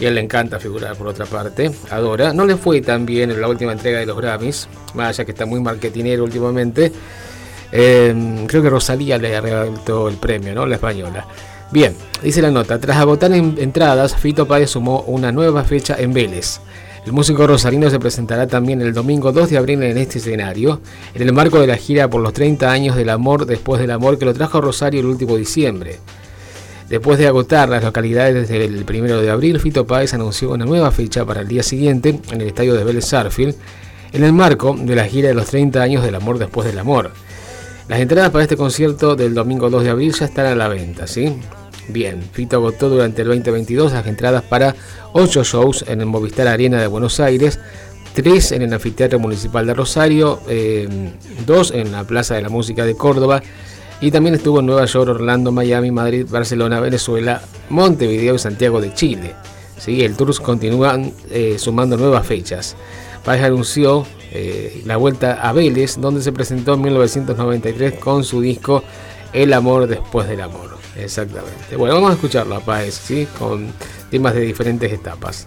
[0.00, 1.70] Y a él le encanta figurar por otra parte.
[1.90, 2.32] Adora.
[2.32, 4.68] No le fue tan bien en la última entrega de los Grammys.
[4.94, 6.90] Más allá que está muy marketinero últimamente.
[7.70, 10.64] Eh, creo que Rosalía le arrebató el premio, ¿no?
[10.64, 11.26] La española.
[11.70, 12.78] Bien, dice la nota.
[12.78, 16.60] Tras agotar en- entradas, Fito Páez sumó una nueva fecha en Vélez.
[17.04, 20.80] El músico rosarino se presentará también el domingo 2 de abril en este escenario,
[21.14, 24.18] en el marco de la gira por los 30 años del amor después del amor
[24.18, 25.98] que lo trajo a Rosario el último diciembre.
[26.88, 30.90] Después de agotar las localidades desde el 1 de abril, Fito Páez anunció una nueva
[30.90, 33.54] fecha para el día siguiente en el estadio de Vélez Sarfield,
[34.12, 37.10] en el marco de la gira de los 30 años del amor después del amor.
[37.88, 41.06] Las entradas para este concierto del domingo 2 de abril ya están a la venta,
[41.06, 41.34] ¿sí?
[41.88, 44.74] Bien, Fito agotó durante el 2022 las entradas para
[45.14, 47.58] 8 shows en el Movistar Arena de Buenos Aires,
[48.14, 50.40] 3 en el Anfiteatro Municipal de Rosario,
[51.46, 53.42] 2 en la Plaza de la Música de Córdoba
[54.00, 58.92] y también estuvo en Nueva York, Orlando, Miami, Madrid, Barcelona, Venezuela, Montevideo y Santiago de
[58.94, 59.34] Chile.
[59.78, 60.04] ¿sí?
[60.04, 62.76] El tour continúa eh, sumando nuevas fechas.
[63.24, 68.84] Páez anunció eh, la vuelta a Vélez, donde se presentó en 1993 con su disco
[69.32, 70.77] El amor después del amor.
[70.98, 71.76] Exactamente.
[71.76, 73.26] Bueno, vamos a escucharla, Paez, ¿sí?
[73.38, 73.72] Con
[74.10, 75.46] temas de diferentes etapas.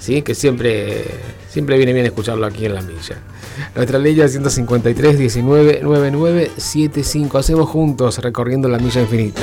[0.00, 0.22] ¿Sí?
[0.22, 1.04] Que siempre,
[1.48, 3.16] siempre viene bien escucharlo aquí en la milla.
[3.74, 7.38] Nuestra ley es 153 19 99 75.
[7.38, 9.42] Hacemos juntos recorriendo la milla infinita.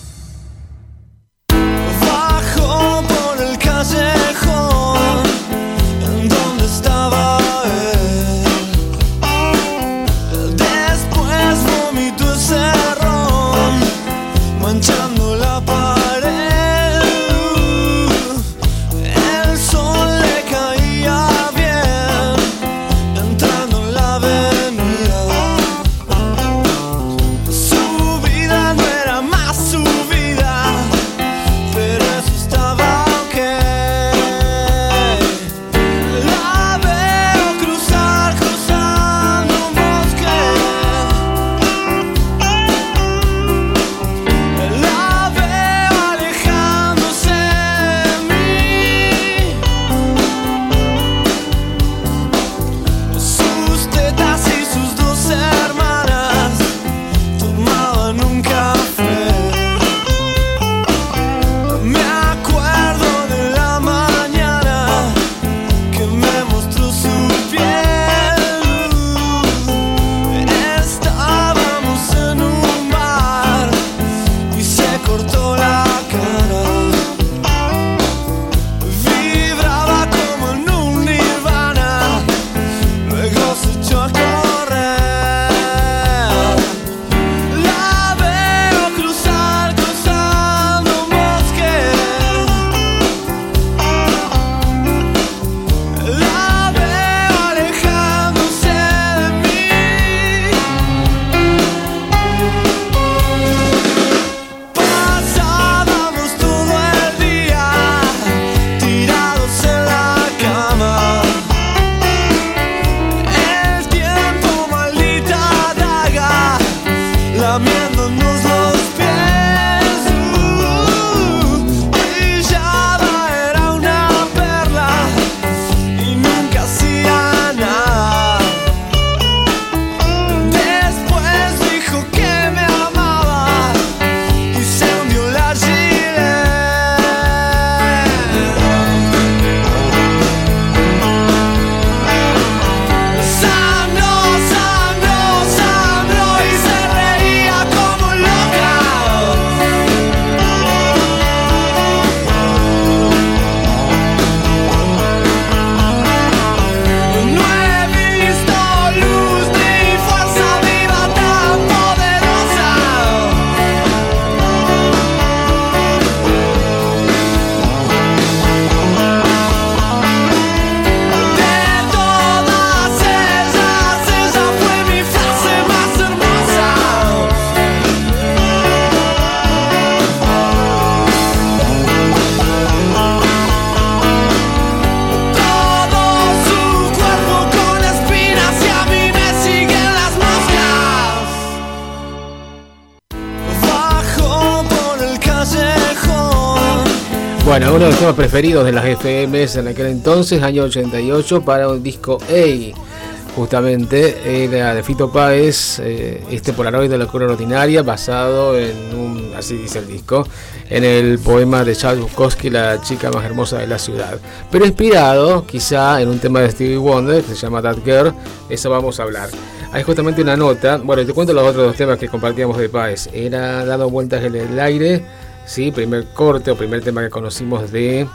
[197.91, 203.35] los temas preferidos de las FMs en aquel entonces, año 88, para un disco A.
[203.35, 209.33] Justamente era de Fito Páez, eh, este Polaroid de la locura ordinaria, basado en un,
[209.35, 210.25] así dice el disco,
[210.69, 214.17] en el poema de Charles Bukowski, La chica más hermosa de la ciudad.
[214.49, 218.13] Pero inspirado quizá en un tema de Stevie Wonder que se llama That Girl,
[218.49, 219.29] eso vamos a hablar.
[219.73, 223.09] Hay justamente una nota, bueno, te cuento los otros dos temas que compartíamos de Páez.
[223.11, 225.03] Era Dado vueltas en el aire,
[225.45, 228.07] sí, primer corte o primer tema que conocimos de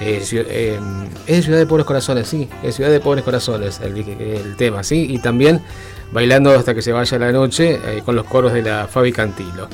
[0.00, 0.80] eh, eh,
[1.26, 5.06] es Ciudad de Pobres Corazones, sí, es Ciudad de Pobres Corazones el, el tema, sí,
[5.08, 5.62] y también
[6.12, 9.68] bailando hasta que se vaya la noche eh, con los coros de la Fabi Cantilo.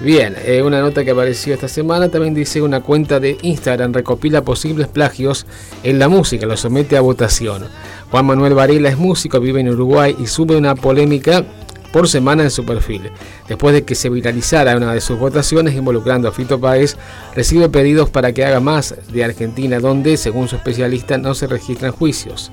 [0.00, 4.42] Bien, eh, una nota que apareció esta semana también dice una cuenta de Instagram recopila
[4.42, 5.46] posibles plagios
[5.84, 7.68] en la música, lo somete a votación.
[8.10, 11.44] Juan Manuel Varela es músico, vive en Uruguay y sube una polémica
[11.92, 13.10] por semana en su perfil.
[13.48, 16.96] Después de que se viralizara una de sus votaciones involucrando a Fito Páez,
[17.34, 21.92] recibe pedidos para que haga más de Argentina, donde, según su especialista, no se registran
[21.92, 22.50] juicios.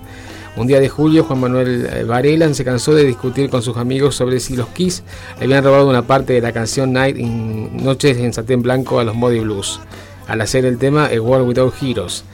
[0.57, 4.39] Un día de julio, Juan Manuel Varela se cansó de discutir con sus amigos sobre
[4.41, 5.03] si los Kiss
[5.39, 9.15] habían robado una parte de la canción Night in Noches en Satén Blanco a los
[9.15, 9.79] Modi Blues,
[10.27, 12.25] al hacer el tema A World Without Heroes.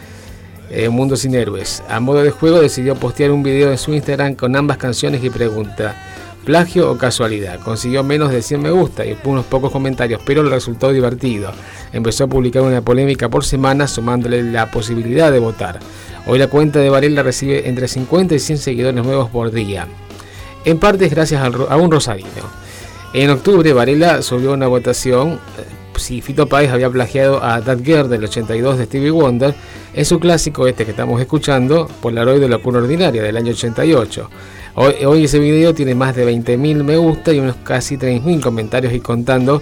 [0.71, 1.83] eh, Un Mundo sin Héroes.
[1.87, 5.29] A modo de juego decidió postear un video en su Instagram con ambas canciones y
[5.29, 5.95] pregunta,
[6.45, 7.59] plagio o casualidad.
[7.59, 11.51] Consiguió menos de 100 me gusta y unos pocos comentarios, pero le resultó divertido.
[11.91, 15.79] Empezó a publicar una polémica por semana sumándole la posibilidad de votar.
[16.27, 19.87] Hoy la cuenta de Varela recibe entre 50 y 100 seguidores nuevos por día.
[20.63, 22.29] En parte es gracias a un rosarino.
[23.13, 25.39] En octubre Varela subió una votación eh,
[25.97, 29.55] si Fito Páez había plagiado a That Girl del 82 de Stevie Wonder
[29.93, 34.29] en su clásico este que estamos escuchando, Polaroid de locura ordinaria del año 88.
[34.77, 38.93] Hoy, hoy ese video tiene más de 20.000 me gusta y unos casi 3.000 comentarios
[38.93, 39.61] y contando.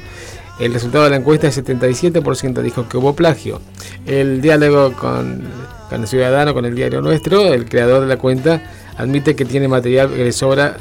[0.60, 3.62] El resultado de la encuesta es 77% dijo que hubo plagio.
[4.08, 5.44] El diálogo con,
[5.92, 8.64] el ciudadano, con el diario nuestro, el creador de la cuenta
[8.98, 10.78] admite que tiene material que sobra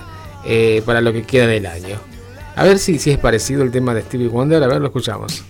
[0.47, 1.99] eh, para lo que queda del año.
[2.57, 5.45] A ver si, si es parecido el tema de Stevie Wonder, a ver, lo escuchamos.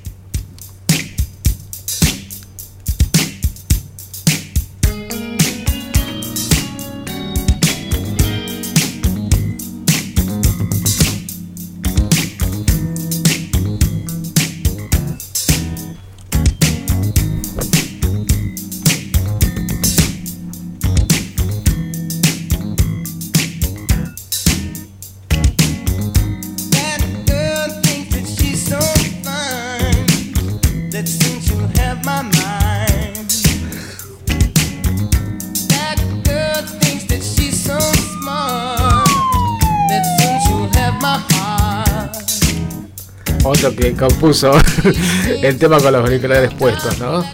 [44.02, 44.50] compuso
[45.42, 47.24] el tema con los auriculares puestos, ¿no?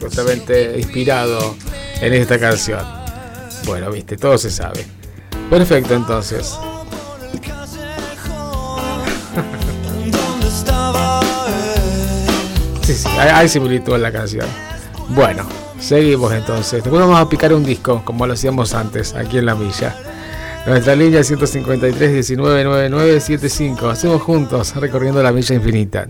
[0.00, 1.54] Justamente inspirado
[2.00, 2.80] en esta canción.
[3.64, 4.84] Bueno, viste, todo se sabe.
[5.48, 6.56] Perfecto, entonces.
[12.82, 14.46] Sí, sí, hay, similitud en la canción.
[15.08, 15.44] Bueno,
[15.80, 16.84] seguimos entonces.
[16.84, 19.96] Después vamos a picar un disco, como lo hacíamos antes, aquí en la milla.
[20.66, 23.88] Nuestra línea 153 1999 75.
[23.88, 26.08] Hacemos juntos recorriendo la milla infinita.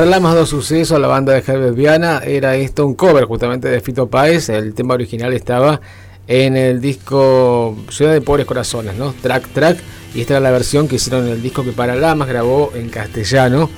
[0.00, 3.82] Los Paralamas dos sucesos, la banda de Herbert Viana, era esto un cover justamente de
[3.82, 4.48] Fito Páez.
[4.48, 5.78] El tema original estaba
[6.26, 9.12] en el disco Ciudad de Pobres Corazones, ¿no?
[9.20, 9.78] Track Track.
[10.14, 13.68] Y esta era la versión que hicieron en el disco que Paralamas grabó en castellano.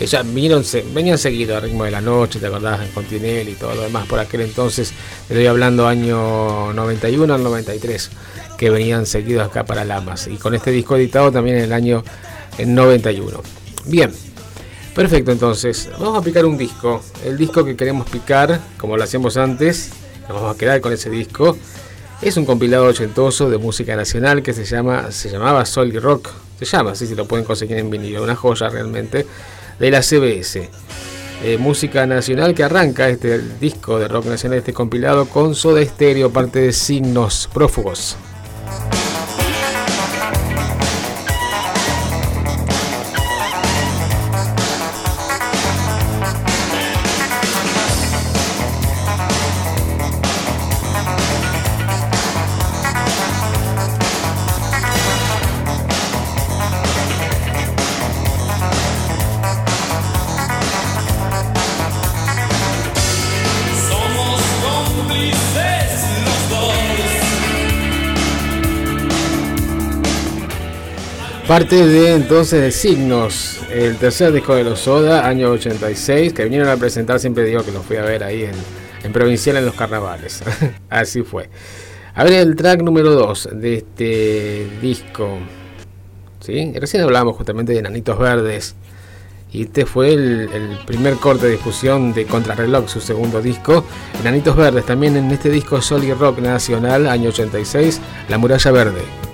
[0.00, 2.80] Ellas vinieron, se- venían seguido al ritmo de la noche, ¿te acordás?
[2.82, 4.92] En Continel y todo lo demás por aquel entonces.
[5.28, 8.10] Estoy hablando año 91 al 93,
[8.58, 10.26] que venían seguidos acá para Lamas.
[10.26, 12.02] Y con este disco editado también en el año
[12.58, 13.40] eh, 91.
[13.86, 14.12] Bien,
[14.98, 15.88] perfecto entonces.
[16.00, 17.00] Vamos a picar un disco.
[17.24, 19.90] El disco que queremos picar, como lo hacíamos antes,
[20.28, 21.56] nos vamos a quedar con ese disco.
[22.20, 26.30] Es un compilado ochentoso de música nacional que se llama, se llamaba y Rock.
[26.58, 29.24] Se llama, así si lo pueden conseguir en vinilo, una joya realmente,
[29.78, 30.68] de la CBS.
[31.44, 36.32] Eh, música nacional que arranca este disco de rock nacional, este compilado con Soda Stereo,
[36.32, 38.16] parte de Signos Prófugos.
[71.48, 76.68] Parte de entonces de Signos, el tercer disco de los Soda, año 86, que vinieron
[76.68, 78.46] a presentar, siempre digo que los fui a ver ahí
[79.02, 80.42] en, Provincial en los carnavales.
[80.90, 81.48] Así fue.
[82.14, 85.38] A ver el track número 2 de este disco.
[86.40, 86.70] ¿Sí?
[86.74, 88.74] Recién hablábamos justamente de Nanitos Verdes.
[89.50, 93.86] Y este fue el, primer corte de difusión de Contrarreloj, su segundo disco.
[94.22, 99.27] Nanitos Verdes, también en este disco Sol y Rock Nacional, año 86, La Muralla Verde.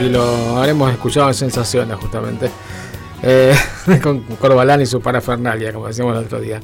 [0.00, 2.50] Si lo habremos escuchado en Sensaciones justamente.
[3.22, 3.54] Eh,
[4.02, 6.60] con Corbalán y su parafernalia, como decíamos el otro día.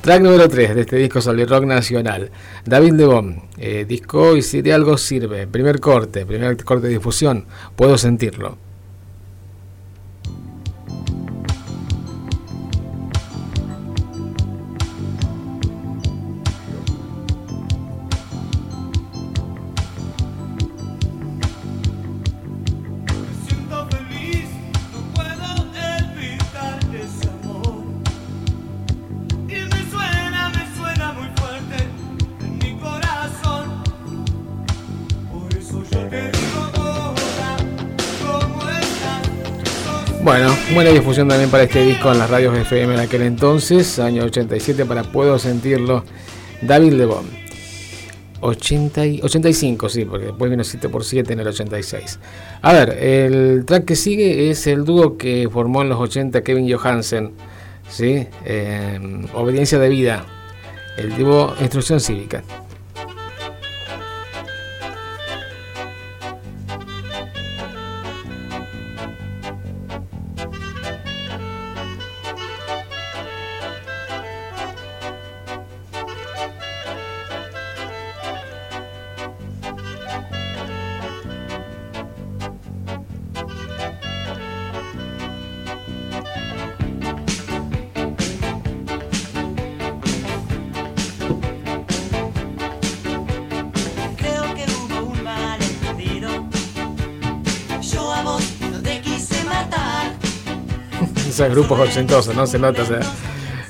[0.00, 2.30] Track número 3 de este disco Sol y Rock Nacional.
[2.64, 5.46] David Lebón, eh, disco y si de algo sirve.
[5.46, 7.46] Primer corte, primer corte de difusión.
[7.76, 8.58] Puedo sentirlo.
[41.10, 45.02] Difusión también para este disco en las radios FM en aquel entonces, año 87 para
[45.02, 46.04] Puedo Sentirlo,
[46.62, 47.26] David Lebón.
[48.40, 52.20] 80 y- 85, sí, porque después vino 7 por 7 en el 86.
[52.62, 56.72] A ver, el track que sigue es el dúo que formó en los 80 Kevin
[56.72, 57.32] Johansen,
[57.90, 58.28] ¿sí?
[58.44, 60.24] Eh, Obediencia de Vida,
[60.96, 62.44] el dúo Instrucción Cívica.
[101.50, 102.46] Grupos ochentosos, ¿no?
[102.46, 102.84] Se nota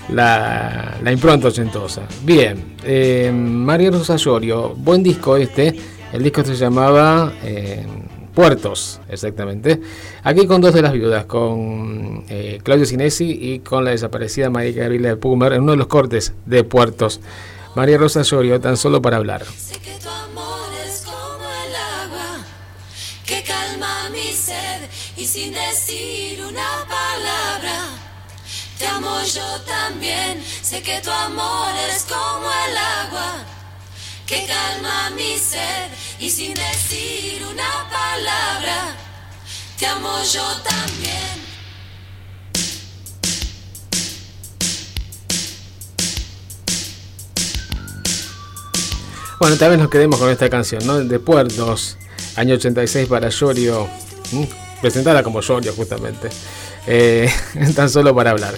[0.09, 2.03] la, la impronta ochentosa.
[2.25, 5.75] Bien, eh, María Rosa Llorio, buen disco este.
[6.13, 7.87] El disco se llamaba eh,
[8.35, 9.81] Puertos, exactamente.
[10.23, 14.73] Aquí con dos de las viudas, con eh, Claudio Sinesi y con la desaparecida María
[14.73, 17.21] Gabriela de Pumer, en uno de los cortes de Puertos.
[17.77, 19.45] María Rosa Llorio, tan solo para hablar.
[25.21, 27.91] Y sin decir una palabra.
[28.79, 33.45] Te amo yo también, sé que tu amor es como el agua
[34.27, 35.89] que calma mi sed
[36.19, 38.97] y sin decir una palabra.
[39.79, 41.51] te amo yo también.
[49.39, 50.99] Bueno, tal vez nos quedemos con esta canción, ¿no?
[50.99, 51.99] De Puertos,
[52.37, 53.87] año 86 para Yorio,
[54.33, 54.70] ¿m?
[54.81, 56.29] Presentada como Yorio justamente,
[56.87, 57.31] Eh,
[57.77, 58.55] tan solo para hablar.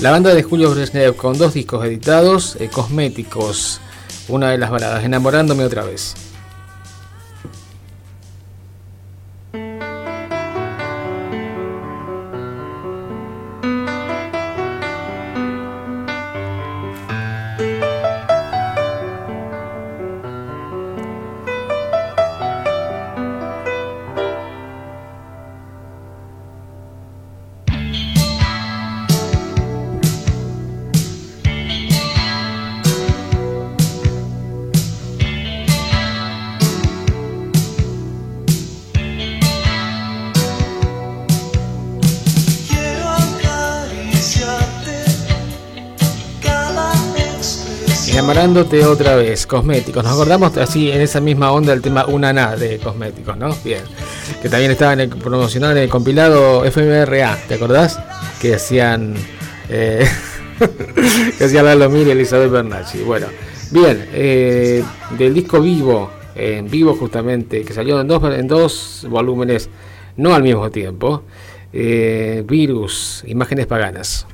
[0.00, 3.80] La banda de Julio Brezhnev con dos discos editados, eh, cosméticos,
[4.28, 6.14] una de las baladas, enamorándome otra vez.
[48.20, 50.04] Enamorándote otra vez, cosméticos.
[50.04, 53.48] Nos acordamos así en esa misma onda del tema Unaná de cosméticos, ¿no?
[53.64, 53.80] Bien.
[54.42, 57.98] Que también estaba en el promocional en el compilado FMRA, ¿te acordás?
[58.38, 59.14] Que hacían.
[59.70, 60.06] Eh,
[61.38, 62.98] que hacían Lalo Mir y Elizabeth Bernacci.
[62.98, 63.26] Bueno,
[63.70, 64.06] bien.
[64.12, 64.84] eh,
[65.16, 69.70] del disco vivo, en vivo justamente, que salió en dos, en dos volúmenes,
[70.18, 71.22] no al mismo tiempo.
[71.72, 74.26] eh, Virus, imágenes paganas.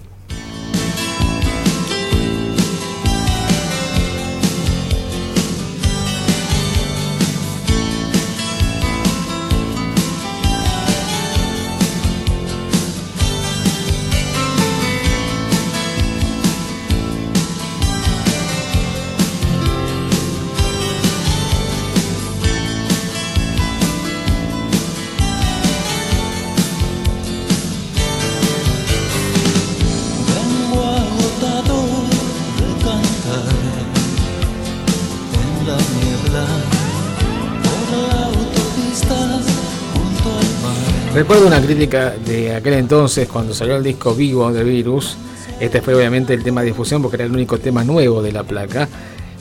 [41.27, 45.16] Recuerdo una crítica de aquel entonces cuando salió el disco vivo de Virus.
[45.59, 48.44] Este fue obviamente el tema de difusión porque era el único tema nuevo de la
[48.44, 48.89] placa.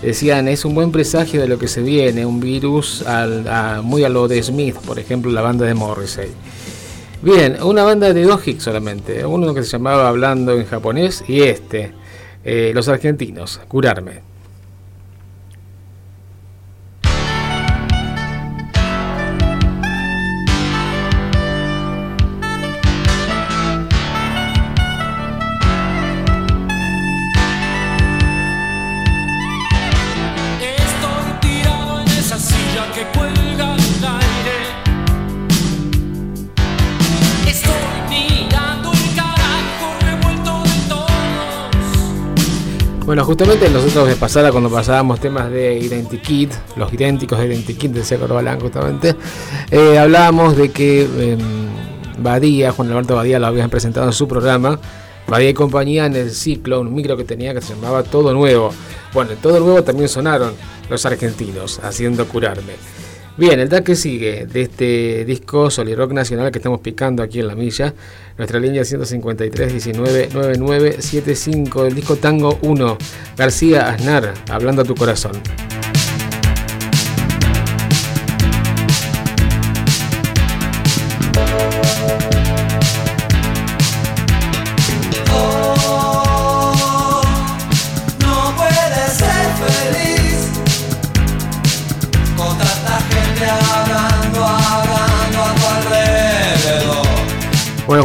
[0.02, 3.06] Decían, es un buen presagio de lo que se viene, un virus
[3.84, 6.30] muy a lo de Smith, por ejemplo, la banda de Morrissey.
[7.22, 11.44] Bien, una banda de dos hits solamente, uno que se llamaba Hablando en japonés y
[11.44, 11.92] este,
[12.44, 14.35] eh, Los Argentinos, Curarme.
[43.16, 48.04] Bueno, justamente nosotros de pasada, cuando pasábamos temas de Identikit, los idénticos de Identikit de
[48.04, 49.16] Seco Corbalán, justamente,
[49.72, 51.38] eh, hablábamos de que eh,
[52.18, 54.82] Badía, Juan Alberto Badía, lo habían presentado en su programa,
[55.30, 58.72] Badía y compañía en el ciclo, un micro que tenía que se llamaba Todo Nuevo.
[59.14, 60.52] Bueno, en Todo Nuevo también sonaron
[60.90, 62.74] los argentinos, haciendo curarme.
[63.38, 67.48] Bien, el track que sigue de este disco Rock Nacional que estamos picando aquí en
[67.48, 67.94] la milla,
[68.38, 72.98] nuestra línea 153 19 99 75 del disco Tango 1,
[73.36, 75.34] García Aznar, hablando a tu corazón.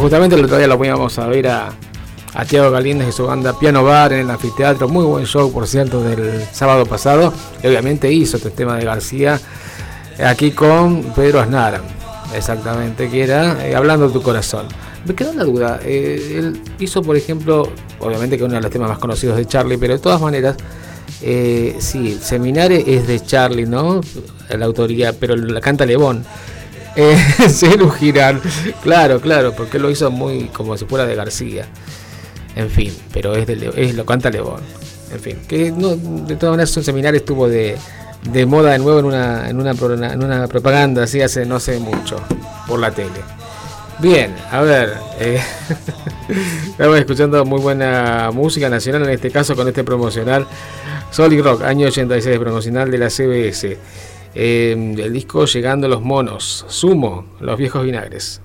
[0.01, 1.69] Justamente el otro día lo íbamos a ver a,
[2.47, 4.87] Tiago Galíndez y su banda Piano Bar en el anfiteatro.
[4.87, 7.31] Muy buen show, por cierto, del sábado pasado.
[7.61, 9.39] Y obviamente hizo este tema de García
[10.25, 11.81] aquí con Pedro Aznar.
[12.33, 14.65] Exactamente, que era eh, Hablando de tu corazón.
[15.05, 15.79] Me quedó una duda.
[15.83, 17.67] eh, él hizo, por ejemplo,
[17.99, 20.55] obviamente que uno de los temas más conocidos de Charlie, pero de todas maneras,
[21.21, 24.01] eh, sí, Seminare es de Charlie, ¿no?
[24.49, 26.23] La autoría, pero la canta Lebón.
[26.95, 27.17] Eh,
[27.49, 28.41] Celu Girán,
[28.83, 31.65] claro, claro, porque lo hizo muy como si fuera de García.
[32.55, 34.61] En fin, pero es, de, es lo canta Lebón.
[35.13, 37.77] En fin, que de todas maneras un seminario estuvo de,
[38.31, 42.17] de moda de nuevo en una, en una propaganda así hace no sé mucho
[42.67, 43.21] por la tele.
[43.99, 45.39] Bien, a ver, eh,
[46.71, 50.47] estamos escuchando muy buena música nacional, en este caso con este promocional
[51.11, 53.77] Solid Rock, año 86, promocional de la CBS.
[54.33, 58.41] Eh, el disco Llegando los Monos, Sumo, Los Viejos Vinagres.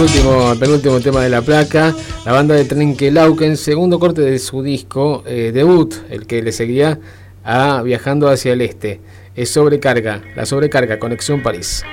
[0.00, 1.94] Penúltimo, al penúltimo tema de la placa.
[2.24, 6.98] La banda de Trenkelauken, segundo corte de su disco eh, debut, el que le seguía
[7.44, 9.00] a Viajando hacia el Este.
[9.36, 11.84] Es sobrecarga, la sobrecarga, Conexión París.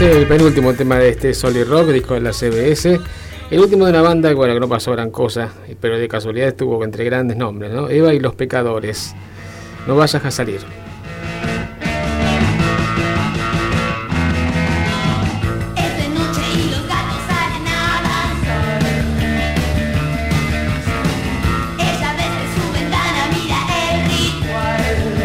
[0.00, 3.00] el penúltimo tema de este Solid Rock, disco de la CBS.
[3.50, 5.50] El último de una banda, bueno, que no pasó gran cosa,
[5.80, 7.88] pero de casualidad estuvo entre grandes nombres, ¿no?
[7.88, 9.14] Eva y los pecadores.
[9.86, 10.60] No vayas a salir.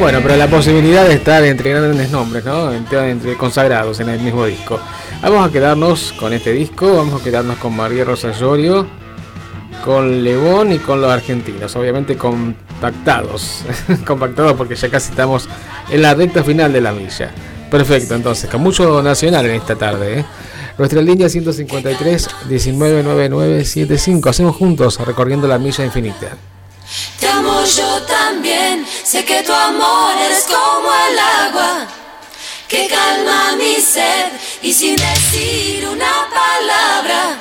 [0.01, 2.73] Bueno, pero la posibilidad de estar entre grandes nombres, ¿no?
[2.73, 4.79] Entre, consagrados en el mismo disco.
[5.21, 8.31] Vamos a quedarnos con este disco, vamos a quedarnos con María Rosa
[9.85, 13.63] con Lebón y con los argentinos, obviamente compactados,
[14.07, 15.47] compactados porque ya casi estamos
[15.91, 17.29] en la recta final de la milla.
[17.69, 20.21] Perfecto, entonces, con mucho nacional en esta tarde.
[20.21, 20.25] ¿eh?
[20.79, 24.29] Nuestra línea 153 199975.
[24.29, 26.37] Hacemos juntos recorriendo la milla infinita.
[27.65, 31.85] Yo también, sé que tu amor es como el agua
[32.67, 34.31] que calma mi sed
[34.63, 37.37] y sin decir una palabra,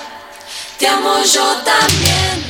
[0.79, 2.50] te amo yo también.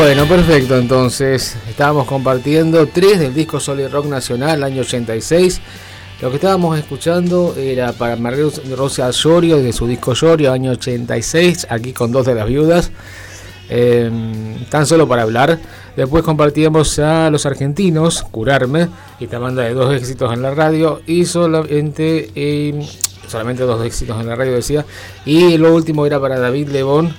[0.00, 0.78] Bueno, perfecto.
[0.78, 5.60] Entonces, estábamos compartiendo tres del disco Solid Rock Nacional, año 86.
[6.22, 11.66] Lo que estábamos escuchando era para María Rosa Llorio, de su disco Llorio, año 86,
[11.68, 12.90] aquí con dos de las viudas.
[13.68, 14.10] Eh,
[14.70, 15.58] tan solo para hablar.
[15.94, 18.88] Después compartíamos a los argentinos, Curarme,
[19.20, 22.88] esta banda de dos éxitos en la radio, y solamente, eh,
[23.28, 24.86] solamente dos éxitos en la radio, decía.
[25.26, 27.14] Y lo último era para David Lebón,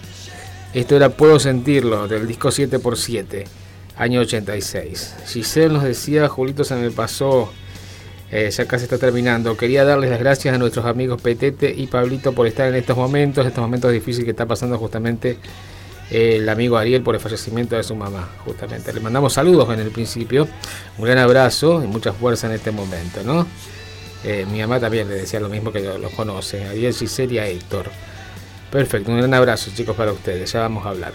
[0.74, 3.44] esto era Puedo Sentirlo, del disco 7x7,
[3.98, 5.16] año 86.
[5.28, 7.52] Giselle nos decía, Julito se me pasó,
[8.32, 9.58] eh, ya casi está terminando.
[9.58, 13.46] Quería darles las gracias a nuestros amigos Petete y Pablito por estar en estos momentos,
[13.46, 15.38] estos momentos difíciles que está pasando justamente
[16.10, 18.94] eh, el amigo Ariel por el fallecimiento de su mamá, justamente.
[18.94, 20.48] Le mandamos saludos en el principio,
[20.98, 23.46] un gran abrazo y mucha fuerza en este momento, ¿no?
[24.24, 27.48] Eh, mi mamá también le decía lo mismo que los conoce, Ariel, Giselle y a
[27.48, 27.90] Héctor.
[28.72, 31.14] Perfecto, un gran abrazo chicos para ustedes, ya vamos a hablar.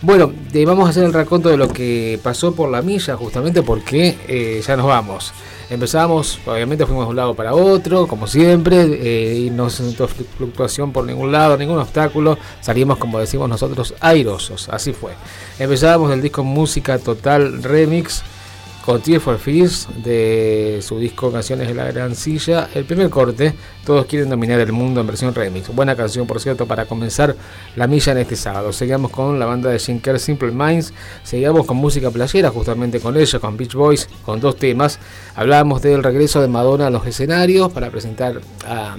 [0.00, 0.32] Bueno,
[0.66, 4.60] vamos a hacer el raconto de lo que pasó por la milla, justamente porque eh,
[4.66, 5.32] ya nos vamos.
[5.70, 10.08] Empezamos, obviamente fuimos de un lado para otro, como siempre, eh, y no se sentó
[10.08, 12.36] flu- fluctuación por ningún lado, ningún obstáculo.
[12.60, 15.12] Salimos, como decimos nosotros, airosos, así fue.
[15.58, 18.22] Empezábamos el disco Música Total Remix
[18.84, 22.68] con Tear for Fears de su disco Canciones de la Gran Silla.
[22.74, 23.54] El primer corte,
[23.84, 25.68] Todos quieren dominar el mundo en versión remix.
[25.74, 27.34] Buena canción, por cierto, para comenzar
[27.76, 28.72] la milla en este sábado.
[28.72, 30.92] Seguimos con la banda de Kerr, Simple Minds.
[31.22, 34.98] Seguimos con música playera, justamente con ella, con Beach Boys, con dos temas.
[35.34, 38.96] Hablábamos del regreso de Madonna a los escenarios para presentar a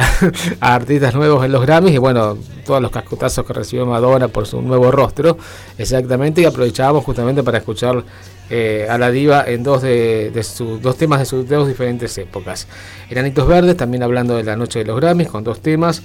[0.60, 4.46] a artistas nuevos en los Grammys y bueno, todos los cascotazos que recibió Madonna por
[4.46, 5.36] su nuevo rostro,
[5.78, 8.04] exactamente, y aprovechábamos justamente para escuchar
[8.50, 12.18] eh, a la diva en dos de, de sus dos temas de sus dos diferentes
[12.18, 12.66] épocas.
[13.08, 16.02] Enanitos Verdes, también hablando de la noche de los Grammys, con dos temas.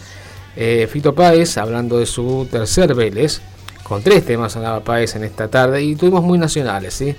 [0.55, 3.41] Eh, Fito Páez, hablando de su tercer Vélez,
[3.83, 7.13] con tres temas sonaba Páez en esta tarde, y tuvimos muy nacionales, ¿sí?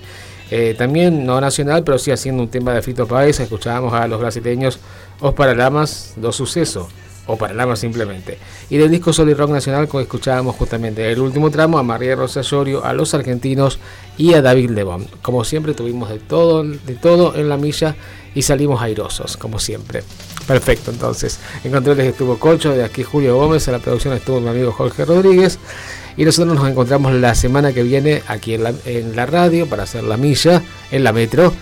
[0.50, 4.20] Eh, también no nacional, pero sí haciendo un tema de Fito Páez, escuchábamos a los
[4.20, 4.78] brasileños
[5.20, 6.88] Os Paralamas do Suceso,
[7.26, 8.38] o Paralamas simplemente.
[8.70, 12.40] Y del disco Solid Rock Nacional co- escuchábamos justamente el último tramo a María Rosa
[12.42, 13.78] Llorio, a los argentinos
[14.16, 15.06] y a David Lebón.
[15.22, 17.96] Como siempre tuvimos de todo, de todo en la milla
[18.34, 20.02] y salimos airosos, como siempre.
[20.46, 21.40] Perfecto, entonces.
[21.64, 25.04] En controles estuvo Colcho, de aquí Julio Gómez, en la producción estuvo mi amigo Jorge
[25.04, 25.58] Rodríguez.
[26.18, 29.82] Y nosotros nos encontramos la semana que viene aquí en la, en la radio para
[29.82, 31.52] hacer la milla, en la metro,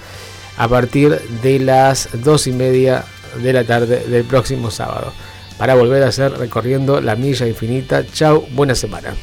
[0.59, 3.05] a partir de las dos y media
[3.43, 5.12] de la tarde del próximo sábado.
[5.59, 8.05] Para volver a hacer recorriendo la milla infinita.
[8.07, 9.15] Chau, buena semana.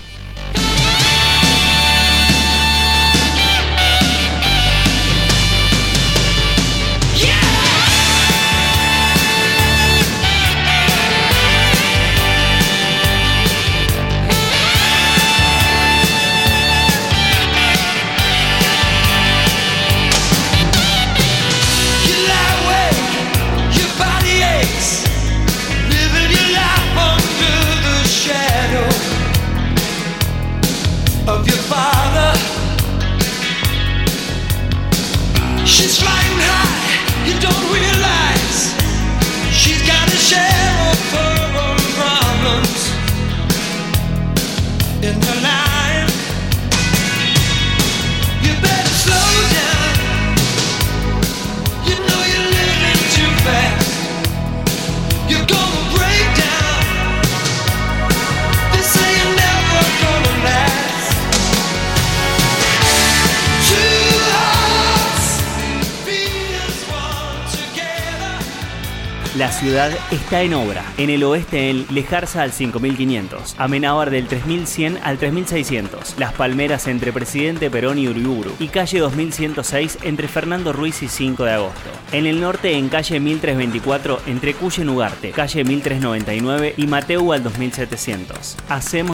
[69.71, 70.83] Ciudad está en obra.
[70.97, 77.13] En el oeste en Lejarza al 5500, Amenábar del 3100 al 3600, Las Palmeras entre
[77.13, 81.89] Presidente Perón y Uriburu y calle 2106 entre Fernando Ruiz y 5 de agosto.
[82.11, 88.57] En el norte en calle 1324 entre Cuyen Ugarte, calle 1399 y Mateu al 2700.
[88.67, 89.09] Hacemos